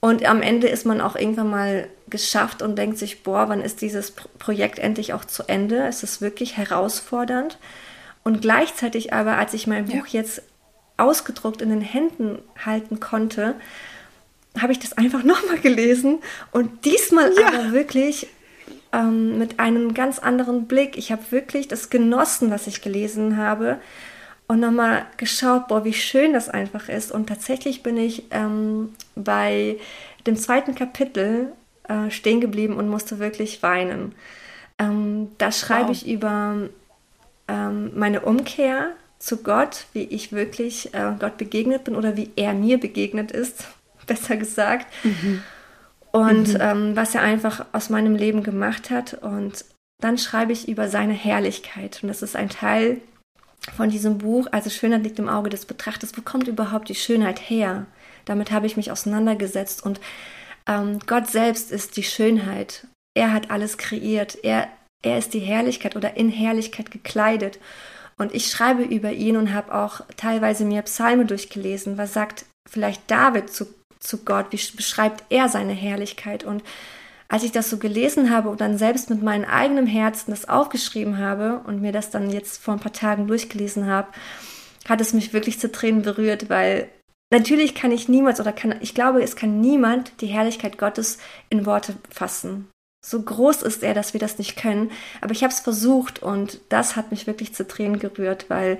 Und 0.00 0.24
am 0.26 0.42
Ende 0.42 0.68
ist 0.68 0.86
man 0.86 1.00
auch 1.00 1.16
irgendwann 1.16 1.50
mal 1.50 1.88
geschafft 2.08 2.62
und 2.62 2.76
denkt 2.76 2.98
sich, 2.98 3.24
boah, 3.24 3.48
wann 3.48 3.60
ist 3.60 3.80
dieses 3.80 4.12
Projekt 4.12 4.78
endlich 4.78 5.12
auch 5.12 5.24
zu 5.24 5.48
Ende? 5.48 5.86
Es 5.86 6.04
ist 6.04 6.20
wirklich 6.20 6.56
herausfordernd. 6.56 7.58
Und 8.22 8.40
gleichzeitig 8.40 9.12
aber, 9.12 9.38
als 9.38 9.54
ich 9.54 9.66
mein 9.66 9.86
Buch 9.86 10.06
ja. 10.06 10.20
jetzt 10.20 10.42
ausgedruckt 10.96 11.62
in 11.62 11.70
den 11.70 11.80
Händen 11.80 12.38
halten 12.64 13.00
konnte, 13.00 13.54
habe 14.58 14.72
ich 14.72 14.78
das 14.78 14.92
einfach 14.94 15.22
nochmal 15.24 15.58
gelesen 15.58 16.18
und 16.52 16.84
diesmal 16.84 17.32
ja. 17.34 17.48
aber 17.48 17.72
wirklich 17.72 18.28
ähm, 18.92 19.38
mit 19.38 19.60
einem 19.60 19.94
ganz 19.94 20.18
anderen 20.18 20.66
Blick. 20.66 20.96
Ich 20.96 21.12
habe 21.12 21.22
wirklich 21.30 21.68
das 21.68 21.90
genossen, 21.90 22.50
was 22.50 22.66
ich 22.66 22.80
gelesen 22.80 23.36
habe 23.36 23.78
und 24.46 24.60
nochmal 24.60 25.06
geschaut, 25.18 25.68
boah, 25.68 25.84
wie 25.84 25.92
schön 25.92 26.32
das 26.32 26.48
einfach 26.48 26.88
ist. 26.88 27.12
Und 27.12 27.26
tatsächlich 27.28 27.82
bin 27.82 27.98
ich 27.98 28.24
ähm, 28.30 28.94
bei 29.14 29.76
dem 30.26 30.36
zweiten 30.36 30.74
Kapitel 30.74 31.52
äh, 31.84 32.10
stehen 32.10 32.40
geblieben 32.40 32.76
und 32.76 32.88
musste 32.88 33.18
wirklich 33.18 33.62
weinen. 33.62 34.14
Ähm, 34.78 35.32
da 35.38 35.52
schreibe 35.52 35.88
wow. 35.88 35.92
ich 35.92 36.08
über 36.08 36.68
ähm, 37.46 37.90
meine 37.94 38.22
Umkehr 38.22 38.90
zu 39.18 39.42
Gott, 39.42 39.86
wie 39.92 40.04
ich 40.04 40.32
wirklich 40.32 40.94
äh, 40.94 41.12
Gott 41.18 41.36
begegnet 41.36 41.84
bin 41.84 41.96
oder 41.96 42.16
wie 42.16 42.30
er 42.36 42.54
mir 42.54 42.78
begegnet 42.78 43.32
ist, 43.32 43.64
besser 44.08 44.36
gesagt. 44.36 44.86
Mhm. 45.04 45.42
Und 46.10 46.54
mhm. 46.54 46.60
ähm, 46.60 46.96
was 46.96 47.14
er 47.14 47.22
einfach 47.22 47.66
aus 47.72 47.90
meinem 47.90 48.16
Leben 48.16 48.42
gemacht 48.42 48.90
hat. 48.90 49.14
Und 49.14 49.64
dann 50.00 50.18
schreibe 50.18 50.52
ich 50.52 50.68
über 50.68 50.88
seine 50.88 51.12
Herrlichkeit. 51.12 52.00
Und 52.02 52.08
das 52.08 52.22
ist 52.22 52.34
ein 52.34 52.48
Teil 52.48 53.00
von 53.76 53.90
diesem 53.90 54.18
Buch. 54.18 54.48
Also 54.50 54.70
Schönheit 54.70 55.02
liegt 55.02 55.18
im 55.18 55.28
Auge 55.28 55.50
des 55.50 55.66
Betrachters. 55.66 56.16
Wo 56.16 56.22
kommt 56.22 56.48
überhaupt 56.48 56.88
die 56.88 56.94
Schönheit 56.94 57.38
her? 57.38 57.86
Damit 58.24 58.50
habe 58.50 58.66
ich 58.66 58.76
mich 58.76 58.90
auseinandergesetzt. 58.90 59.84
Und 59.84 60.00
ähm, 60.66 60.98
Gott 61.06 61.28
selbst 61.28 61.72
ist 61.72 61.96
die 61.96 62.02
Schönheit. 62.02 62.86
Er 63.14 63.32
hat 63.32 63.50
alles 63.50 63.78
kreiert. 63.78 64.38
Er, 64.42 64.68
er 65.02 65.18
ist 65.18 65.34
die 65.34 65.40
Herrlichkeit 65.40 65.96
oder 65.96 66.16
in 66.16 66.30
Herrlichkeit 66.30 66.90
gekleidet. 66.90 67.58
Und 68.16 68.34
ich 68.34 68.50
schreibe 68.50 68.82
über 68.82 69.12
ihn 69.12 69.36
und 69.36 69.54
habe 69.54 69.74
auch 69.74 70.00
teilweise 70.16 70.64
mir 70.64 70.82
Psalme 70.82 71.24
durchgelesen. 71.24 71.98
Was 71.98 72.12
sagt 72.12 72.46
vielleicht 72.68 73.10
David 73.10 73.50
zu, 73.50 73.66
zu 74.00 74.24
Gott? 74.24 74.46
Wie 74.50 74.76
beschreibt 74.76 75.24
er 75.30 75.48
seine 75.48 75.72
Herrlichkeit? 75.72 76.44
Und 76.44 76.62
als 77.28 77.42
ich 77.42 77.52
das 77.52 77.68
so 77.68 77.76
gelesen 77.76 78.30
habe 78.30 78.48
und 78.48 78.60
dann 78.60 78.78
selbst 78.78 79.10
mit 79.10 79.22
meinem 79.22 79.44
eigenen 79.44 79.86
Herzen 79.86 80.30
das 80.30 80.48
aufgeschrieben 80.48 81.18
habe 81.18 81.60
und 81.66 81.82
mir 81.82 81.92
das 81.92 82.10
dann 82.10 82.30
jetzt 82.30 82.62
vor 82.62 82.74
ein 82.74 82.80
paar 82.80 82.92
Tagen 82.92 83.26
durchgelesen 83.26 83.86
habe, 83.86 84.08
hat 84.88 85.00
es 85.00 85.12
mich 85.12 85.34
wirklich 85.34 85.60
zu 85.60 85.70
Tränen 85.70 86.02
berührt, 86.02 86.48
weil 86.48 86.88
natürlich 87.30 87.74
kann 87.74 87.92
ich 87.92 88.08
niemals 88.08 88.40
oder 88.40 88.52
kann, 88.52 88.76
ich 88.80 88.94
glaube, 88.94 89.22
es 89.22 89.36
kann 89.36 89.60
niemand 89.60 90.20
die 90.22 90.26
Herrlichkeit 90.26 90.78
Gottes 90.78 91.18
in 91.50 91.66
Worte 91.66 91.94
fassen. 92.10 92.68
So 93.04 93.22
groß 93.22 93.62
ist 93.62 93.82
er, 93.82 93.94
dass 93.94 94.12
wir 94.12 94.20
das 94.20 94.38
nicht 94.38 94.56
können. 94.56 94.90
Aber 95.20 95.32
ich 95.32 95.42
habe 95.42 95.52
es 95.52 95.60
versucht 95.60 96.22
und 96.22 96.60
das 96.68 96.96
hat 96.96 97.10
mich 97.10 97.26
wirklich 97.26 97.54
zu 97.54 97.66
Tränen 97.66 97.98
gerührt, 97.98 98.46
weil 98.48 98.78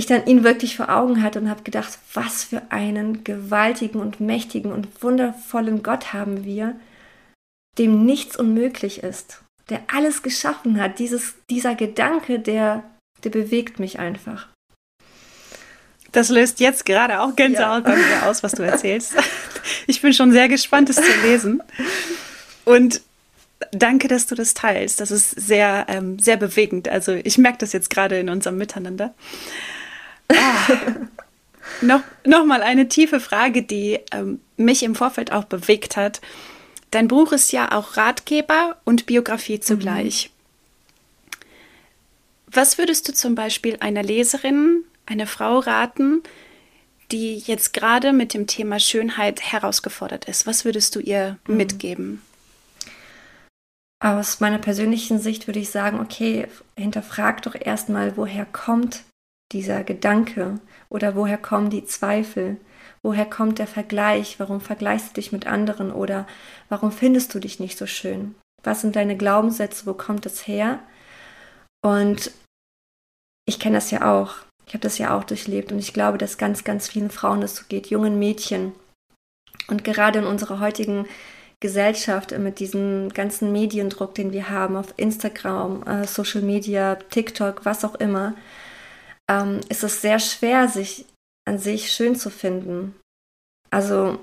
ich 0.00 0.06
dann 0.06 0.26
ihn 0.26 0.44
wirklich 0.44 0.76
vor 0.76 0.88
Augen 0.88 1.22
hatte 1.22 1.38
und 1.38 1.48
habe 1.48 1.62
gedacht, 1.62 1.98
was 2.14 2.42
für 2.42 2.62
einen 2.70 3.22
gewaltigen 3.22 4.00
und 4.00 4.18
mächtigen 4.18 4.72
und 4.72 5.02
wundervollen 5.02 5.82
Gott 5.82 6.12
haben 6.12 6.44
wir, 6.44 6.74
dem 7.78 8.04
nichts 8.04 8.36
unmöglich 8.36 9.02
ist, 9.02 9.42
der 9.68 9.80
alles 9.94 10.22
geschaffen 10.22 10.80
hat. 10.80 10.98
Dieses, 10.98 11.34
dieser 11.48 11.74
Gedanke, 11.74 12.40
der, 12.40 12.82
der 13.22 13.30
bewegt 13.30 13.78
mich 13.78 13.98
einfach. 13.98 14.48
Das 16.12 16.28
löst 16.28 16.58
jetzt 16.58 16.86
gerade 16.86 17.20
auch 17.20 17.36
Gänsehaut 17.36 17.86
ja. 17.86 17.92
bei 17.92 17.96
mir 17.96 18.26
aus, 18.26 18.42
was 18.42 18.52
du 18.52 18.62
erzählst. 18.62 19.14
Ich 19.86 20.00
bin 20.00 20.14
schon 20.14 20.32
sehr 20.32 20.48
gespannt, 20.48 20.88
es 20.88 20.96
zu 20.96 21.12
lesen. 21.22 21.62
Und 22.64 23.02
danke, 23.72 24.08
dass 24.08 24.26
du 24.26 24.34
das 24.34 24.54
teilst. 24.54 25.00
Das 25.00 25.10
ist 25.10 25.30
sehr, 25.30 25.86
ähm, 25.88 26.18
sehr 26.18 26.36
bewegend. 26.36 26.88
Also 26.88 27.12
ich 27.12 27.38
merke 27.38 27.58
das 27.58 27.72
jetzt 27.72 27.90
gerade 27.90 28.18
in 28.18 28.28
unserem 28.30 28.56
Miteinander. 28.56 29.14
Ah. 30.30 30.68
noch, 31.80 32.02
noch 32.24 32.44
mal 32.44 32.62
eine 32.62 32.88
tiefe 32.88 33.20
Frage, 33.20 33.62
die 33.62 34.00
ähm, 34.12 34.40
mich 34.56 34.82
im 34.82 34.94
Vorfeld 34.94 35.32
auch 35.32 35.44
bewegt 35.44 35.96
hat. 35.96 36.20
Dein 36.90 37.08
Buch 37.08 37.32
ist 37.32 37.52
ja 37.52 37.72
auch 37.72 37.96
Ratgeber 37.96 38.76
und 38.84 39.06
Biografie 39.06 39.60
zugleich. 39.60 40.30
Mhm. 40.30 40.40
Was 42.52 42.78
würdest 42.78 43.08
du 43.08 43.14
zum 43.14 43.36
Beispiel 43.36 43.76
einer 43.78 44.02
Leserin, 44.02 44.82
einer 45.06 45.28
Frau 45.28 45.60
raten, 45.60 46.22
die 47.12 47.38
jetzt 47.38 47.72
gerade 47.72 48.12
mit 48.12 48.34
dem 48.34 48.48
Thema 48.48 48.80
Schönheit 48.80 49.40
herausgefordert 49.40 50.24
ist? 50.24 50.46
Was 50.46 50.64
würdest 50.64 50.96
du 50.96 51.00
ihr 51.00 51.38
mhm. 51.46 51.56
mitgeben? 51.56 52.22
Aus 54.02 54.40
meiner 54.40 54.58
persönlichen 54.58 55.20
Sicht 55.20 55.46
würde 55.46 55.60
ich 55.60 55.70
sagen, 55.70 56.00
okay, 56.00 56.48
hinterfrag 56.76 57.42
doch 57.42 57.54
erstmal, 57.54 58.16
woher 58.16 58.46
kommt 58.46 59.04
dieser 59.52 59.84
Gedanke 59.84 60.60
oder 60.88 61.16
woher 61.16 61.38
kommen 61.38 61.70
die 61.70 61.84
Zweifel? 61.84 62.56
Woher 63.02 63.24
kommt 63.24 63.58
der 63.58 63.66
Vergleich? 63.66 64.38
Warum 64.38 64.60
vergleichst 64.60 65.10
du 65.10 65.14
dich 65.14 65.32
mit 65.32 65.46
anderen 65.46 65.90
oder 65.90 66.26
warum 66.68 66.92
findest 66.92 67.34
du 67.34 67.38
dich 67.38 67.58
nicht 67.58 67.78
so 67.78 67.86
schön? 67.86 68.34
Was 68.62 68.82
sind 68.82 68.96
deine 68.96 69.16
Glaubenssätze? 69.16 69.86
Wo 69.86 69.94
kommt 69.94 70.26
das 70.26 70.46
her? 70.46 70.80
Und 71.82 72.30
ich 73.46 73.58
kenne 73.58 73.76
das 73.76 73.90
ja 73.90 74.12
auch. 74.12 74.36
Ich 74.66 74.74
habe 74.74 74.82
das 74.82 74.98
ja 74.98 75.16
auch 75.16 75.24
durchlebt 75.24 75.72
und 75.72 75.78
ich 75.78 75.92
glaube, 75.92 76.18
dass 76.18 76.38
ganz, 76.38 76.62
ganz 76.62 76.88
vielen 76.88 77.10
Frauen 77.10 77.40
das 77.40 77.56
so 77.56 77.64
geht, 77.68 77.88
jungen 77.88 78.18
Mädchen. 78.18 78.72
Und 79.66 79.82
gerade 79.82 80.20
in 80.20 80.26
unserer 80.26 80.60
heutigen 80.60 81.06
Gesellschaft, 81.58 82.36
mit 82.38 82.58
diesem 82.58 83.08
ganzen 83.10 83.52
Mediendruck, 83.52 84.14
den 84.14 84.32
wir 84.32 84.48
haben 84.48 84.76
auf 84.76 84.94
Instagram, 84.96 85.82
äh, 85.86 86.06
Social 86.06 86.42
Media, 86.42 86.94
TikTok, 86.94 87.64
was 87.64 87.84
auch 87.84 87.96
immer, 87.96 88.34
ähm, 89.30 89.60
ist 89.68 89.84
es 89.84 90.02
sehr 90.02 90.18
schwer, 90.18 90.68
sich 90.68 91.06
an 91.48 91.58
sich 91.58 91.92
schön 91.92 92.16
zu 92.16 92.30
finden. 92.30 92.94
Also 93.70 94.18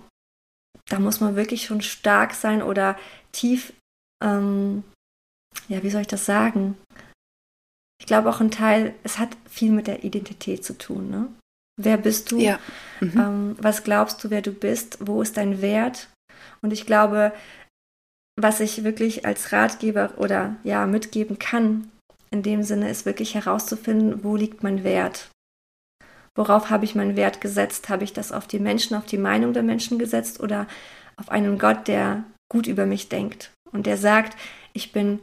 da 0.89 0.99
muss 0.99 1.21
man 1.21 1.35
wirklich 1.35 1.65
schon 1.65 1.81
stark 1.81 2.33
sein 2.33 2.61
oder 2.61 2.97
tief, 3.31 3.73
ähm, 4.23 4.83
ja, 5.69 5.81
wie 5.81 5.89
soll 5.89 6.01
ich 6.01 6.07
das 6.07 6.25
sagen? 6.25 6.77
Ich 7.99 8.05
glaube 8.05 8.29
auch 8.29 8.41
ein 8.41 8.51
Teil, 8.51 8.93
es 9.03 9.17
hat 9.17 9.35
viel 9.49 9.71
mit 9.71 9.87
der 9.87 10.03
Identität 10.03 10.63
zu 10.63 10.77
tun. 10.77 11.09
Ne? 11.09 11.27
Wer 11.79 11.97
bist 11.97 12.31
du? 12.31 12.39
Ja. 12.39 12.59
Mhm. 12.99 13.19
Ähm, 13.19 13.55
was 13.59 13.83
glaubst 13.83 14.23
du, 14.23 14.29
wer 14.29 14.41
du 14.41 14.51
bist? 14.51 14.97
Wo 15.01 15.21
ist 15.21 15.37
dein 15.37 15.61
Wert? 15.61 16.09
Und 16.61 16.73
ich 16.73 16.85
glaube, 16.85 17.33
was 18.39 18.59
ich 18.59 18.83
wirklich 18.83 19.25
als 19.25 19.51
Ratgeber 19.51 20.13
oder 20.17 20.57
ja 20.63 20.85
mitgeben 20.85 21.39
kann, 21.39 21.89
in 22.31 22.43
dem 22.43 22.63
Sinne 22.63 22.89
ist 22.89 23.05
wirklich 23.05 23.35
herauszufinden, 23.35 24.23
wo 24.23 24.35
liegt 24.35 24.63
mein 24.63 24.83
Wert? 24.83 25.29
Worauf 26.35 26.69
habe 26.69 26.85
ich 26.85 26.95
meinen 26.95 27.15
Wert 27.15 27.41
gesetzt? 27.41 27.89
Habe 27.89 28.03
ich 28.03 28.13
das 28.13 28.31
auf 28.31 28.47
die 28.47 28.59
Menschen, 28.59 28.95
auf 28.95 29.05
die 29.05 29.17
Meinung 29.17 29.53
der 29.53 29.63
Menschen 29.63 29.97
gesetzt 29.97 30.39
oder 30.39 30.67
auf 31.15 31.29
einen 31.29 31.57
Gott, 31.57 31.87
der 31.87 32.23
gut 32.49 32.67
über 32.67 32.85
mich 32.85 33.09
denkt 33.09 33.51
und 33.71 33.87
der 33.87 33.97
sagt, 33.97 34.37
ich 34.73 34.91
bin 34.91 35.19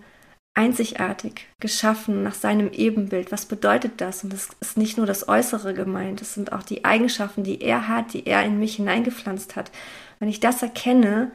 einzigartig, 0.55 1.49
geschaffen 1.61 2.23
nach 2.23 2.35
seinem 2.35 2.71
Ebenbild. 2.73 3.33
Was 3.33 3.47
bedeutet 3.47 4.01
das? 4.01 4.23
Und 4.23 4.33
das 4.33 4.51
ist 4.61 4.77
nicht 4.77 4.97
nur 4.97 5.07
das 5.07 5.29
Äußere 5.29 5.75
gemeint, 5.75 6.23
es 6.23 6.35
sind 6.35 6.53
auch 6.53 6.63
die 6.63 6.85
Eigenschaften, 6.85 7.43
die 7.43 7.61
er 7.61 7.89
hat, 7.89 8.13
die 8.13 8.27
er 8.27 8.45
in 8.45 8.59
mich 8.59 8.77
hineingepflanzt 8.77 9.57
hat. 9.57 9.73
Wenn 10.21 10.29
ich 10.29 10.41
das 10.41 10.63
erkenne, 10.63 11.33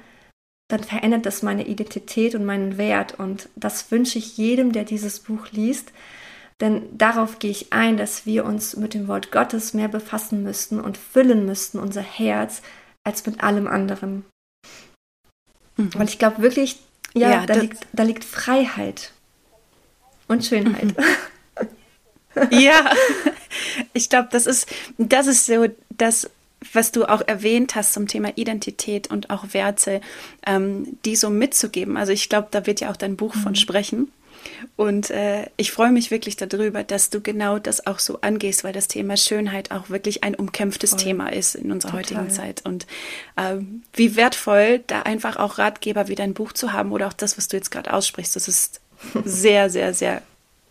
dann 0.70 0.84
verändert 0.84 1.26
das 1.26 1.42
meine 1.42 1.68
Identität 1.68 2.36
und 2.36 2.46
meinen 2.46 2.78
Wert. 2.78 3.20
Und 3.20 3.50
das 3.56 3.92
wünsche 3.92 4.20
ich 4.20 4.38
jedem, 4.38 4.72
der 4.72 4.86
dieses 4.86 5.20
Buch 5.20 5.48
liest. 5.52 5.92
Denn 6.62 6.98
darauf 6.98 7.40
gehe 7.40 7.52
ich 7.52 7.74
ein, 7.74 7.98
dass 7.98 8.26
wir 8.26 8.46
uns 8.46 8.76
mit 8.76 8.94
dem 8.94 9.08
Wort 9.08 9.32
Gottes 9.32 9.74
mehr 9.74 9.88
befassen 9.88 10.44
müssten 10.44 10.80
und 10.80 10.98
füllen 10.98 11.46
müssten, 11.46 11.80
unser 11.80 12.02
Herz, 12.02 12.62
als 13.04 13.26
mit 13.26 13.42
allem 13.42 13.68
anderen. 13.68 14.26
Mhm. 15.78 15.90
Weil 15.96 16.08
ich 16.08 16.20
glaube 16.20 16.42
wirklich, 16.42 16.80
ja, 17.14 17.32
ja 17.32 17.46
da, 17.46 17.56
liegt, 17.56 17.88
da 17.94 18.04
liegt 18.04 18.24
Freiheit 18.24 19.12
und 20.28 20.46
Schönheit. 20.46 20.96
Mhm. 20.96 22.48
ja, 22.60 22.92
ich 23.94 24.10
glaube, 24.10 24.30
das 24.32 24.46
ist, 24.46 24.68
das 25.00 25.26
ist 25.26 25.48
so 25.48 25.66
das, 25.90 26.30
was 26.74 26.92
du 26.92 27.06
auch 27.06 27.22
erwähnt 27.26 27.76
hast 27.76 27.94
zum 27.94 28.08
Thema 28.08 28.32
Identität 28.36 29.10
und 29.10 29.30
auch 29.30 29.54
Werte, 29.54 30.02
ähm, 30.46 30.98
die 31.06 31.16
so 31.16 31.30
mitzugeben. 31.30 31.98
Also 31.98 32.12
ich 32.12 32.30
glaube, 32.30 32.50
da 32.52 32.66
wird 32.66 32.82
ja 32.82 32.92
auch 32.92 32.98
dein 32.98 33.16
Buch 33.16 33.36
mhm. 33.36 33.40
von 33.40 33.56
sprechen. 33.56 34.12
Und 34.76 35.10
äh, 35.10 35.48
ich 35.58 35.72
freue 35.72 35.92
mich 35.92 36.12
wirklich 36.12 36.38
darüber, 36.38 36.84
dass 36.84 37.10
du 37.10 37.22
genau 37.22 37.60
das 37.60 37.86
auch 37.86 38.00
so 38.00 38.22
angehst, 38.22 38.64
weil 38.64 38.74
das 38.74 38.88
Thema 38.88 39.18
Schönheit 39.18 39.72
auch 39.72 39.90
wirklich 39.90 40.24
ein 40.24 40.36
umkämpftes 40.36 40.92
Voll. 40.92 41.00
Thema 41.00 41.30
ist 41.30 41.56
in 41.56 41.72
unserer 41.72 41.92
Total. 41.92 42.04
heutigen 42.04 42.30
Zeit. 42.30 42.66
Und 42.66 42.88
äh, 43.36 43.58
wie 43.94 44.16
wertvoll, 44.16 44.82
da 44.88 45.02
einfach 45.02 45.38
auch 45.38 45.58
Ratgeber 45.58 46.08
wie 46.08 46.16
dein 46.16 46.34
Buch 46.34 46.54
zu 46.54 46.72
haben 46.74 46.92
oder 46.92 47.08
auch 47.08 47.14
das, 47.14 47.38
was 47.38 47.48
du 47.48 47.58
jetzt 47.58 47.72
gerade 47.72 47.94
aussprichst, 47.94 48.36
das 48.36 48.48
ist 48.48 48.82
sehr, 49.26 49.70
sehr, 49.70 49.94
sehr, 49.94 50.22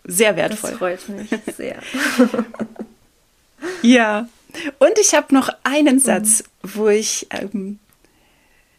sehr 0.04 0.36
wertvoll. 0.36 0.70
Das 0.70 0.78
freut 0.78 1.08
mich 1.08 1.28
sehr. 1.56 1.82
ja. 3.82 4.28
Und 4.78 4.98
ich 5.00 5.14
habe 5.14 5.34
noch 5.34 5.48
einen 5.64 5.96
mhm. 5.96 6.00
Satz, 6.00 6.44
wo 6.62 6.88
ich 6.88 7.26
ähm, 7.30 7.78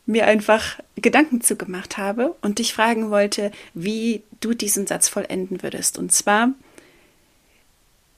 mir 0.06 0.26
einfach 0.26 0.80
Gedanken 0.96 1.42
zugemacht 1.42 1.98
habe 1.98 2.36
und 2.42 2.60
dich 2.60 2.74
fragen 2.74 3.12
wollte, 3.12 3.52
wie 3.74 4.24
du 4.42 4.54
diesen 4.54 4.88
Satz 4.88 5.08
vollenden 5.08 5.62
würdest. 5.64 5.98
Und 5.98 6.12
zwar, 6.12 6.50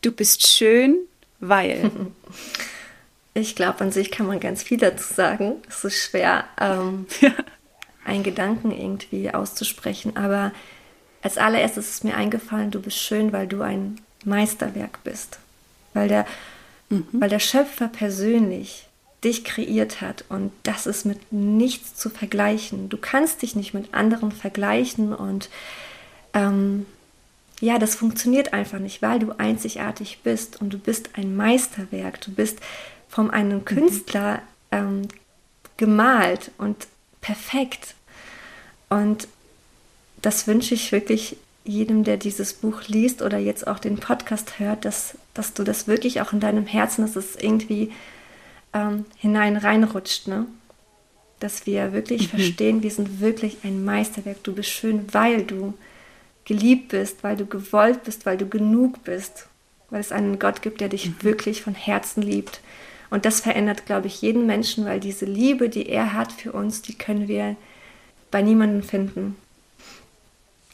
du 0.01 0.11
bist 0.11 0.47
schön, 0.47 0.97
weil. 1.39 1.91
Ich 3.33 3.55
glaube, 3.55 3.79
an 3.79 3.93
sich 3.93 4.11
kann 4.11 4.27
man 4.27 4.41
ganz 4.41 4.61
viel 4.61 4.77
dazu 4.77 5.13
sagen. 5.13 5.53
Es 5.69 5.85
ist 5.85 5.95
schwer, 5.95 6.43
ähm, 6.59 7.05
ja. 7.21 7.31
einen 8.03 8.23
Gedanken 8.23 8.71
irgendwie 8.71 9.33
auszusprechen. 9.33 10.17
Aber 10.17 10.51
als 11.21 11.37
allererstes 11.37 11.91
ist 11.91 12.03
mir 12.03 12.17
eingefallen, 12.17 12.71
du 12.71 12.81
bist 12.81 12.97
schön, 12.97 13.31
weil 13.31 13.47
du 13.47 13.61
ein 13.61 14.01
Meisterwerk 14.25 15.01
bist. 15.05 15.39
Weil 15.93 16.09
der 16.09 16.25
mhm. 16.91 17.07
weil 17.12 17.29
der 17.29 17.39
Schöpfer 17.39 17.88
persönlich 17.88 18.88
dich 19.24 19.43
kreiert 19.43 20.01
hat 20.01 20.25
und 20.29 20.51
das 20.63 20.88
ist 20.88 21.05
mit 21.05 21.31
nichts 21.31 21.95
zu 21.95 22.10
vergleichen. 22.10 22.89
Du 22.89 22.98
kannst 22.98 23.41
dich 23.41 23.55
nicht 23.55 23.74
mit 23.74 23.93
anderen 23.93 24.31
vergleichen 24.31 25.13
und 25.13 25.50
ähm, 26.33 26.86
ja, 27.60 27.77
das 27.77 27.93
funktioniert 27.93 28.53
einfach 28.53 28.79
nicht, 28.79 29.03
weil 29.03 29.19
du 29.19 29.33
einzigartig 29.38 30.21
bist 30.24 30.60
und 30.60 30.74
du 30.74 30.79
bist 30.79 31.12
ein 31.13 31.36
Meisterwerk. 31.36 32.19
Du 32.21 32.31
bist 32.31 32.60
von 33.07 33.29
einem 33.29 33.60
mhm. 33.60 33.65
Künstler 33.65 34.41
ähm, 34.71 35.07
gemalt 35.77 36.51
und 36.57 36.88
perfekt. 37.21 37.93
Und 38.89 39.27
das 40.21 40.48
wünsche 40.48 40.74
ich 40.74 40.91
wirklich 40.91 41.38
jedem, 41.63 42.03
der 42.03 42.17
dieses 42.17 42.53
Buch 42.53 42.83
liest 42.87 43.21
oder 43.21 43.37
jetzt 43.37 43.67
auch 43.67 43.79
den 43.79 43.97
Podcast 43.97 44.59
hört, 44.59 44.85
dass, 44.85 45.17
dass 45.33 45.53
du 45.53 45.63
das 45.63 45.87
wirklich 45.87 46.21
auch 46.21 46.33
in 46.33 46.39
deinem 46.39 46.65
Herzen, 46.65 47.03
dass 47.03 47.15
es 47.15 47.35
irgendwie 47.35 47.91
ähm, 48.73 49.05
hinein 49.17 49.57
reinrutscht, 49.57 50.27
ne? 50.27 50.45
Dass 51.39 51.65
wir 51.65 51.93
wirklich 51.93 52.23
mhm. 52.23 52.37
verstehen, 52.37 52.83
wir 52.83 52.91
sind 52.91 53.19
wirklich 53.19 53.57
ein 53.63 53.83
Meisterwerk. 53.83 54.43
Du 54.43 54.53
bist 54.53 54.69
schön, 54.69 55.11
weil 55.11 55.43
du 55.43 55.73
geliebt 56.45 56.89
bist, 56.89 57.23
weil 57.23 57.35
du 57.35 57.45
gewollt 57.45 58.03
bist, 58.03 58.25
weil 58.25 58.37
du 58.37 58.47
genug 58.47 59.03
bist, 59.03 59.47
weil 59.89 60.01
es 60.01 60.11
einen 60.11 60.39
Gott 60.39 60.61
gibt, 60.61 60.81
der 60.81 60.89
dich 60.89 61.07
mhm. 61.07 61.15
wirklich 61.21 61.61
von 61.61 61.75
Herzen 61.75 62.21
liebt. 62.21 62.61
Und 63.09 63.25
das 63.25 63.41
verändert, 63.41 63.85
glaube 63.85 64.07
ich, 64.07 64.21
jeden 64.21 64.45
Menschen, 64.45 64.85
weil 64.85 64.99
diese 64.99 65.25
Liebe, 65.25 65.69
die 65.69 65.89
er 65.89 66.13
hat 66.13 66.31
für 66.31 66.53
uns, 66.53 66.81
die 66.81 66.95
können 66.95 67.27
wir 67.27 67.55
bei 68.31 68.41
niemandem 68.41 68.83
finden. 68.83 69.35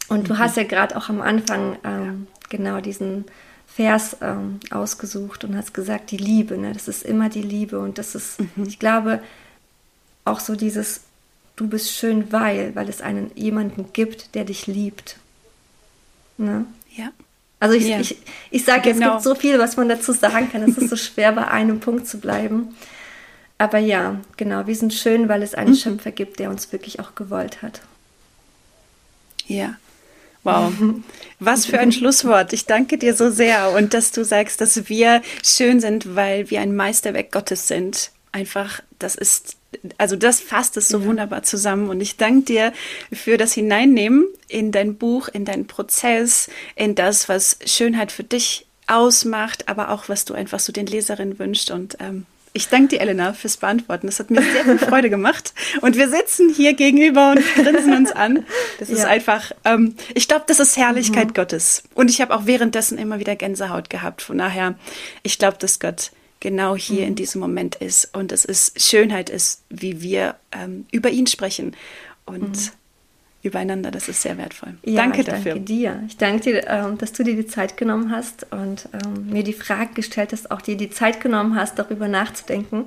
Und 0.08 0.24
mhm. 0.24 0.26
du 0.26 0.38
hast 0.38 0.58
ja 0.58 0.64
gerade 0.64 0.96
auch 0.96 1.10
am 1.10 1.22
Anfang 1.22 1.78
ähm, 1.84 2.28
genau 2.50 2.82
diesen 2.82 3.26
Vers 3.68 4.18
ähm, 4.22 4.60
ausgesucht 4.72 5.44
und 5.44 5.56
hast 5.56 5.74
gesagt, 5.74 6.12
die 6.12 6.18
Liebe, 6.18 6.58
ne? 6.58 6.74
das 6.74 6.88
ist 6.88 7.04
immer 7.04 7.30
die 7.30 7.42
Liebe. 7.42 7.80
Und 7.80 7.98
das 7.98 8.16
ist, 8.16 8.40
mhm. 8.40 8.66
ich 8.68 8.80
glaube, 8.80 9.22
auch 10.26 10.40
so 10.40 10.56
dieses, 10.56 11.02
du 11.56 11.68
bist 11.68 11.92
schön, 11.92 12.32
weil, 12.32 12.76
weil 12.76 12.90
es 12.90 13.02
einen 13.02 13.32
jemanden 13.36 13.94
gibt, 13.94 14.36
der 14.36 14.46
dich 14.46 14.68
liebt. 14.68 15.18
Ne? 16.38 16.66
Ja. 16.96 17.12
Also 17.60 17.76
ich, 17.76 17.88
ja. 17.88 18.00
ich, 18.00 18.18
ich 18.52 18.66
sage, 18.66 18.94
genau. 18.94 19.08
es 19.08 19.12
gibt 19.14 19.24
so 19.24 19.36
viel, 19.36 19.60
was 19.60 19.78
man 19.78 19.90
dazu 19.90 20.12
sagen 20.12 20.52
kann. 20.52 20.62
Es 20.64 20.78
ist 20.78 20.90
so 20.90 20.96
schwer, 20.96 21.32
bei 21.32 21.48
einem 21.48 21.80
Punkt 21.80 22.08
zu 22.08 22.20
bleiben. 22.20 22.76
Aber 23.58 23.80
ja, 23.80 24.20
genau, 24.38 24.68
wir 24.68 24.76
sind 24.76 24.94
schön, 24.94 25.30
weil 25.30 25.42
es 25.42 25.56
einen 25.56 25.72
mhm. 25.72 25.76
Schöpfer 25.76 26.12
gibt, 26.12 26.40
der 26.40 26.52
uns 26.52 26.72
wirklich 26.72 27.00
auch 27.00 27.16
gewollt 27.16 27.62
hat. 27.64 27.82
Ja. 29.48 29.76
Wow, 30.48 30.74
was 31.40 31.66
für 31.66 31.80
ein 31.80 31.92
Schlusswort. 31.92 32.54
Ich 32.54 32.66
danke 32.66 32.98
dir 32.98 33.16
so 33.16 33.30
sehr 33.30 33.72
und 33.72 33.94
dass 33.94 34.12
du 34.12 34.24
sagst, 34.24 34.62
dass 34.62 34.90
wir 34.90 35.22
schön 35.44 35.80
sind, 35.80 36.16
weil 36.16 36.50
wir 36.50 36.62
ein 36.62 36.76
Meisterwerk 36.76 37.32
Gottes 37.32 37.68
sind. 37.68 38.12
Einfach, 38.32 38.82
das 39.00 39.16
ist 39.16 39.58
also 39.98 40.16
das 40.16 40.40
fasst 40.40 40.78
es 40.78 40.88
so 40.88 41.00
ja. 41.00 41.06
wunderbar 41.06 41.44
zusammen 41.44 41.90
und 41.90 42.02
ich 42.02 42.18
danke 42.18 42.46
dir 42.46 42.74
für 43.12 43.38
das 43.38 43.54
Hineinnehmen 43.54 44.26
in 44.48 44.72
dein 44.72 44.96
Buch, 44.96 45.28
in 45.28 45.46
deinen 45.46 45.68
Prozess, 45.68 46.50
in 46.76 46.96
das, 46.96 47.30
was 47.30 47.60
Schönheit 47.66 48.12
für 48.12 48.24
dich 48.24 48.66
ausmacht, 48.88 49.68
aber 49.68 49.92
auch 49.92 50.08
was 50.10 50.26
du 50.26 50.34
einfach 50.34 50.60
so 50.60 50.72
den 50.72 50.88
Leserinnen 50.88 51.38
wünscht 51.38 51.72
und 51.72 51.98
ähm, 52.00 52.26
ich 52.58 52.70
danke 52.70 52.90
dir, 52.90 53.02
Elena, 53.02 53.34
fürs 53.34 53.58
Beantworten. 53.58 54.08
Das 54.08 54.20
hat 54.20 54.30
mir 54.32 54.42
sehr 54.42 54.64
viel 54.66 54.80
Freude 54.80 55.10
gemacht. 55.10 55.54
Und 55.82 55.96
wir 55.96 56.10
sitzen 56.10 56.50
hier 56.50 56.74
gegenüber 56.74 57.32
und 57.32 57.42
grinsen 57.56 57.94
uns 57.94 58.12
an. 58.12 58.46
Das 58.80 58.90
ist 58.90 59.00
ja. 59.00 59.08
einfach, 59.08 59.52
ähm, 59.64 59.96
ich 60.14 60.28
glaube, 60.28 60.46
das 60.48 60.60
ist 60.60 60.76
Herrlichkeit 60.76 61.30
mhm. 61.30 61.34
Gottes. 61.34 61.84
Und 61.94 62.10
ich 62.10 62.20
habe 62.20 62.36
auch 62.36 62.46
währenddessen 62.46 62.98
immer 62.98 63.20
wieder 63.20 63.36
Gänsehaut 63.36 63.90
gehabt. 63.90 64.22
Von 64.22 64.40
daher, 64.40 64.76
ich 65.24 65.38
glaube, 65.38 65.58
dass 65.60 65.80
Gott 65.80 66.12
genau 66.40 66.76
hier 66.76 67.02
mhm. 67.02 67.08
in 67.08 67.16
diesem 67.16 67.42
Moment 67.42 67.76
ist 67.76 68.16
und 68.16 68.32
es 68.32 68.46
ist 68.46 68.82
Schönheit 68.82 69.30
ist, 69.30 69.64
wie 69.70 70.02
wir 70.02 70.36
ähm, 70.52 70.86
über 70.92 71.10
ihn 71.10 71.28
sprechen 71.28 71.76
und 72.26 72.50
mhm. 72.50 72.72
Übereinander. 73.48 73.92
Das 73.92 74.08
ist 74.08 74.22
sehr 74.22 74.38
wertvoll. 74.38 74.76
Ja, 74.84 75.02
danke 75.02 75.22
ich 75.22 75.26
dafür. 75.26 75.54
Danke 75.54 75.66
dir. 75.66 76.04
Ich 76.08 76.18
danke 76.18 76.42
dir, 76.42 76.68
ähm, 76.68 76.98
dass 76.98 77.14
du 77.14 77.24
dir 77.24 77.36
die 77.36 77.48
Zeit 77.48 77.78
genommen 77.78 78.12
hast 78.12 78.48
und 78.52 78.90
ähm, 78.94 79.28
mir 79.32 79.44
die 79.44 79.54
Frage 79.54 79.94
gestellt 79.94 80.32
hast, 80.32 80.52
auch 80.52 80.62
dir 80.62 80.78
die 80.78 80.90
Zeit 80.90 81.20
genommen 81.22 81.56
hast, 81.56 81.80
darüber 81.80 82.08
nachzudenken. 82.08 82.86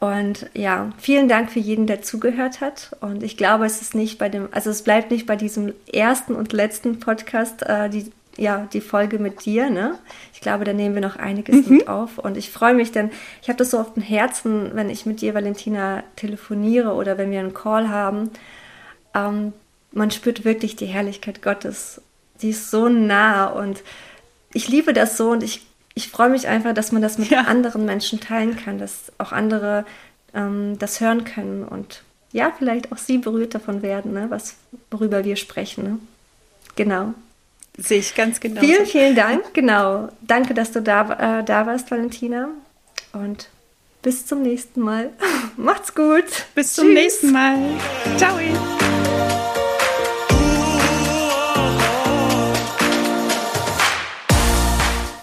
Und 0.00 0.48
ja, 0.54 0.92
vielen 0.98 1.28
Dank 1.28 1.50
für 1.50 1.58
jeden, 1.58 1.86
der 1.88 2.02
zugehört 2.02 2.60
hat. 2.60 2.96
Und 3.00 3.22
ich 3.22 3.36
glaube, 3.36 3.66
es 3.66 3.82
ist 3.82 3.94
nicht 3.94 4.18
bei 4.18 4.28
dem, 4.28 4.48
also 4.52 4.70
es 4.70 4.82
bleibt 4.82 5.10
nicht 5.10 5.26
bei 5.26 5.34
diesem 5.34 5.72
ersten 5.92 6.36
und 6.36 6.52
letzten 6.52 7.00
Podcast, 7.00 7.62
äh, 7.62 7.90
die 7.90 8.12
ja, 8.38 8.68
die 8.72 8.80
Folge 8.80 9.18
mit 9.18 9.44
dir. 9.44 9.68
Ne? 9.68 9.98
Ich 10.32 10.40
glaube, 10.40 10.64
da 10.64 10.72
nehmen 10.72 10.94
wir 10.94 11.02
noch 11.02 11.16
einiges 11.16 11.66
mhm. 11.66 11.78
mit 11.78 11.88
auf. 11.88 12.18
Und 12.18 12.36
ich 12.36 12.50
freue 12.50 12.72
mich, 12.72 12.92
denn 12.92 13.10
ich 13.42 13.48
habe 13.48 13.58
das 13.58 13.72
so 13.72 13.80
auf 13.80 13.94
dem 13.94 14.02
Herzen, 14.02 14.70
wenn 14.74 14.88
ich 14.88 15.04
mit 15.04 15.20
dir, 15.20 15.34
Valentina, 15.34 16.04
telefoniere 16.16 16.92
oder 16.92 17.18
wenn 17.18 17.30
wir 17.30 17.40
einen 17.40 17.52
Call 17.52 17.88
haben. 17.88 18.30
Ähm, 19.14 19.52
man 19.92 20.10
spürt 20.10 20.44
wirklich 20.44 20.76
die 20.76 20.86
Herrlichkeit 20.86 21.42
Gottes. 21.42 22.00
Die 22.42 22.50
ist 22.50 22.70
so 22.70 22.88
nah 22.88 23.46
und 23.46 23.82
ich 24.52 24.68
liebe 24.68 24.92
das 24.92 25.16
so 25.16 25.30
und 25.30 25.42
ich, 25.42 25.66
ich 25.94 26.08
freue 26.08 26.30
mich 26.30 26.48
einfach, 26.48 26.74
dass 26.74 26.92
man 26.92 27.02
das 27.02 27.18
mit 27.18 27.30
ja. 27.30 27.42
anderen 27.42 27.84
Menschen 27.84 28.20
teilen 28.20 28.56
kann, 28.56 28.78
dass 28.78 29.12
auch 29.18 29.32
andere 29.32 29.84
ähm, 30.34 30.78
das 30.78 31.00
hören 31.00 31.24
können 31.24 31.64
und 31.64 32.02
ja, 32.32 32.52
vielleicht 32.56 32.92
auch 32.92 32.98
sie 32.98 33.18
berührt 33.18 33.54
davon 33.54 33.82
werden, 33.82 34.12
ne, 34.12 34.26
was, 34.28 34.56
worüber 34.90 35.24
wir 35.24 35.36
sprechen. 35.36 35.84
Ne? 35.84 35.98
Genau. 36.76 37.14
Sehe 37.78 38.00
ich 38.00 38.14
ganz 38.14 38.40
genau. 38.40 38.60
Vielen, 38.60 38.86
vielen 38.86 39.14
Dank. 39.14 39.54
Genau. 39.54 40.08
Danke, 40.20 40.52
dass 40.52 40.72
du 40.72 40.82
da, 40.82 41.38
äh, 41.40 41.44
da 41.44 41.66
warst, 41.66 41.90
Valentina. 41.90 42.48
Und 43.12 43.48
bis 44.02 44.26
zum 44.26 44.42
nächsten 44.42 44.80
Mal. 44.80 45.10
Macht's 45.56 45.94
gut. 45.94 46.24
Bis 46.54 46.74
zum 46.74 46.86
Tschüss. 46.86 46.94
nächsten 46.94 47.32
Mal. 47.32 47.56
Ciao. 48.16 48.38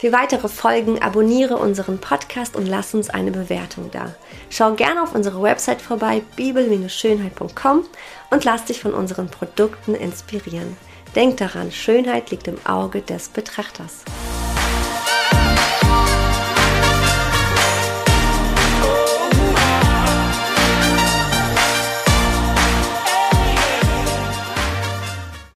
Für 0.05 0.11
weitere 0.11 0.49
Folgen 0.49 1.01
abonniere 1.01 1.57
unseren 1.57 1.97
Podcast 1.97 2.55
und 2.55 2.67
lass 2.67 2.93
uns 2.93 3.09
eine 3.09 3.31
Bewertung 3.31 3.89
da. 3.89 4.13
Schau 4.51 4.75
gerne 4.75 5.01
auf 5.01 5.15
unsere 5.15 5.41
Website 5.41 5.81
vorbei, 5.81 6.21
bibel-schönheit.com 6.35 7.85
und 8.29 8.43
lass 8.43 8.65
dich 8.65 8.81
von 8.81 8.93
unseren 8.93 9.29
Produkten 9.29 9.95
inspirieren. 9.95 10.77
Denk 11.15 11.37
daran, 11.37 11.71
Schönheit 11.71 12.29
liegt 12.29 12.47
im 12.47 12.63
Auge 12.67 13.01
des 13.01 13.29
Betrachters. 13.29 14.03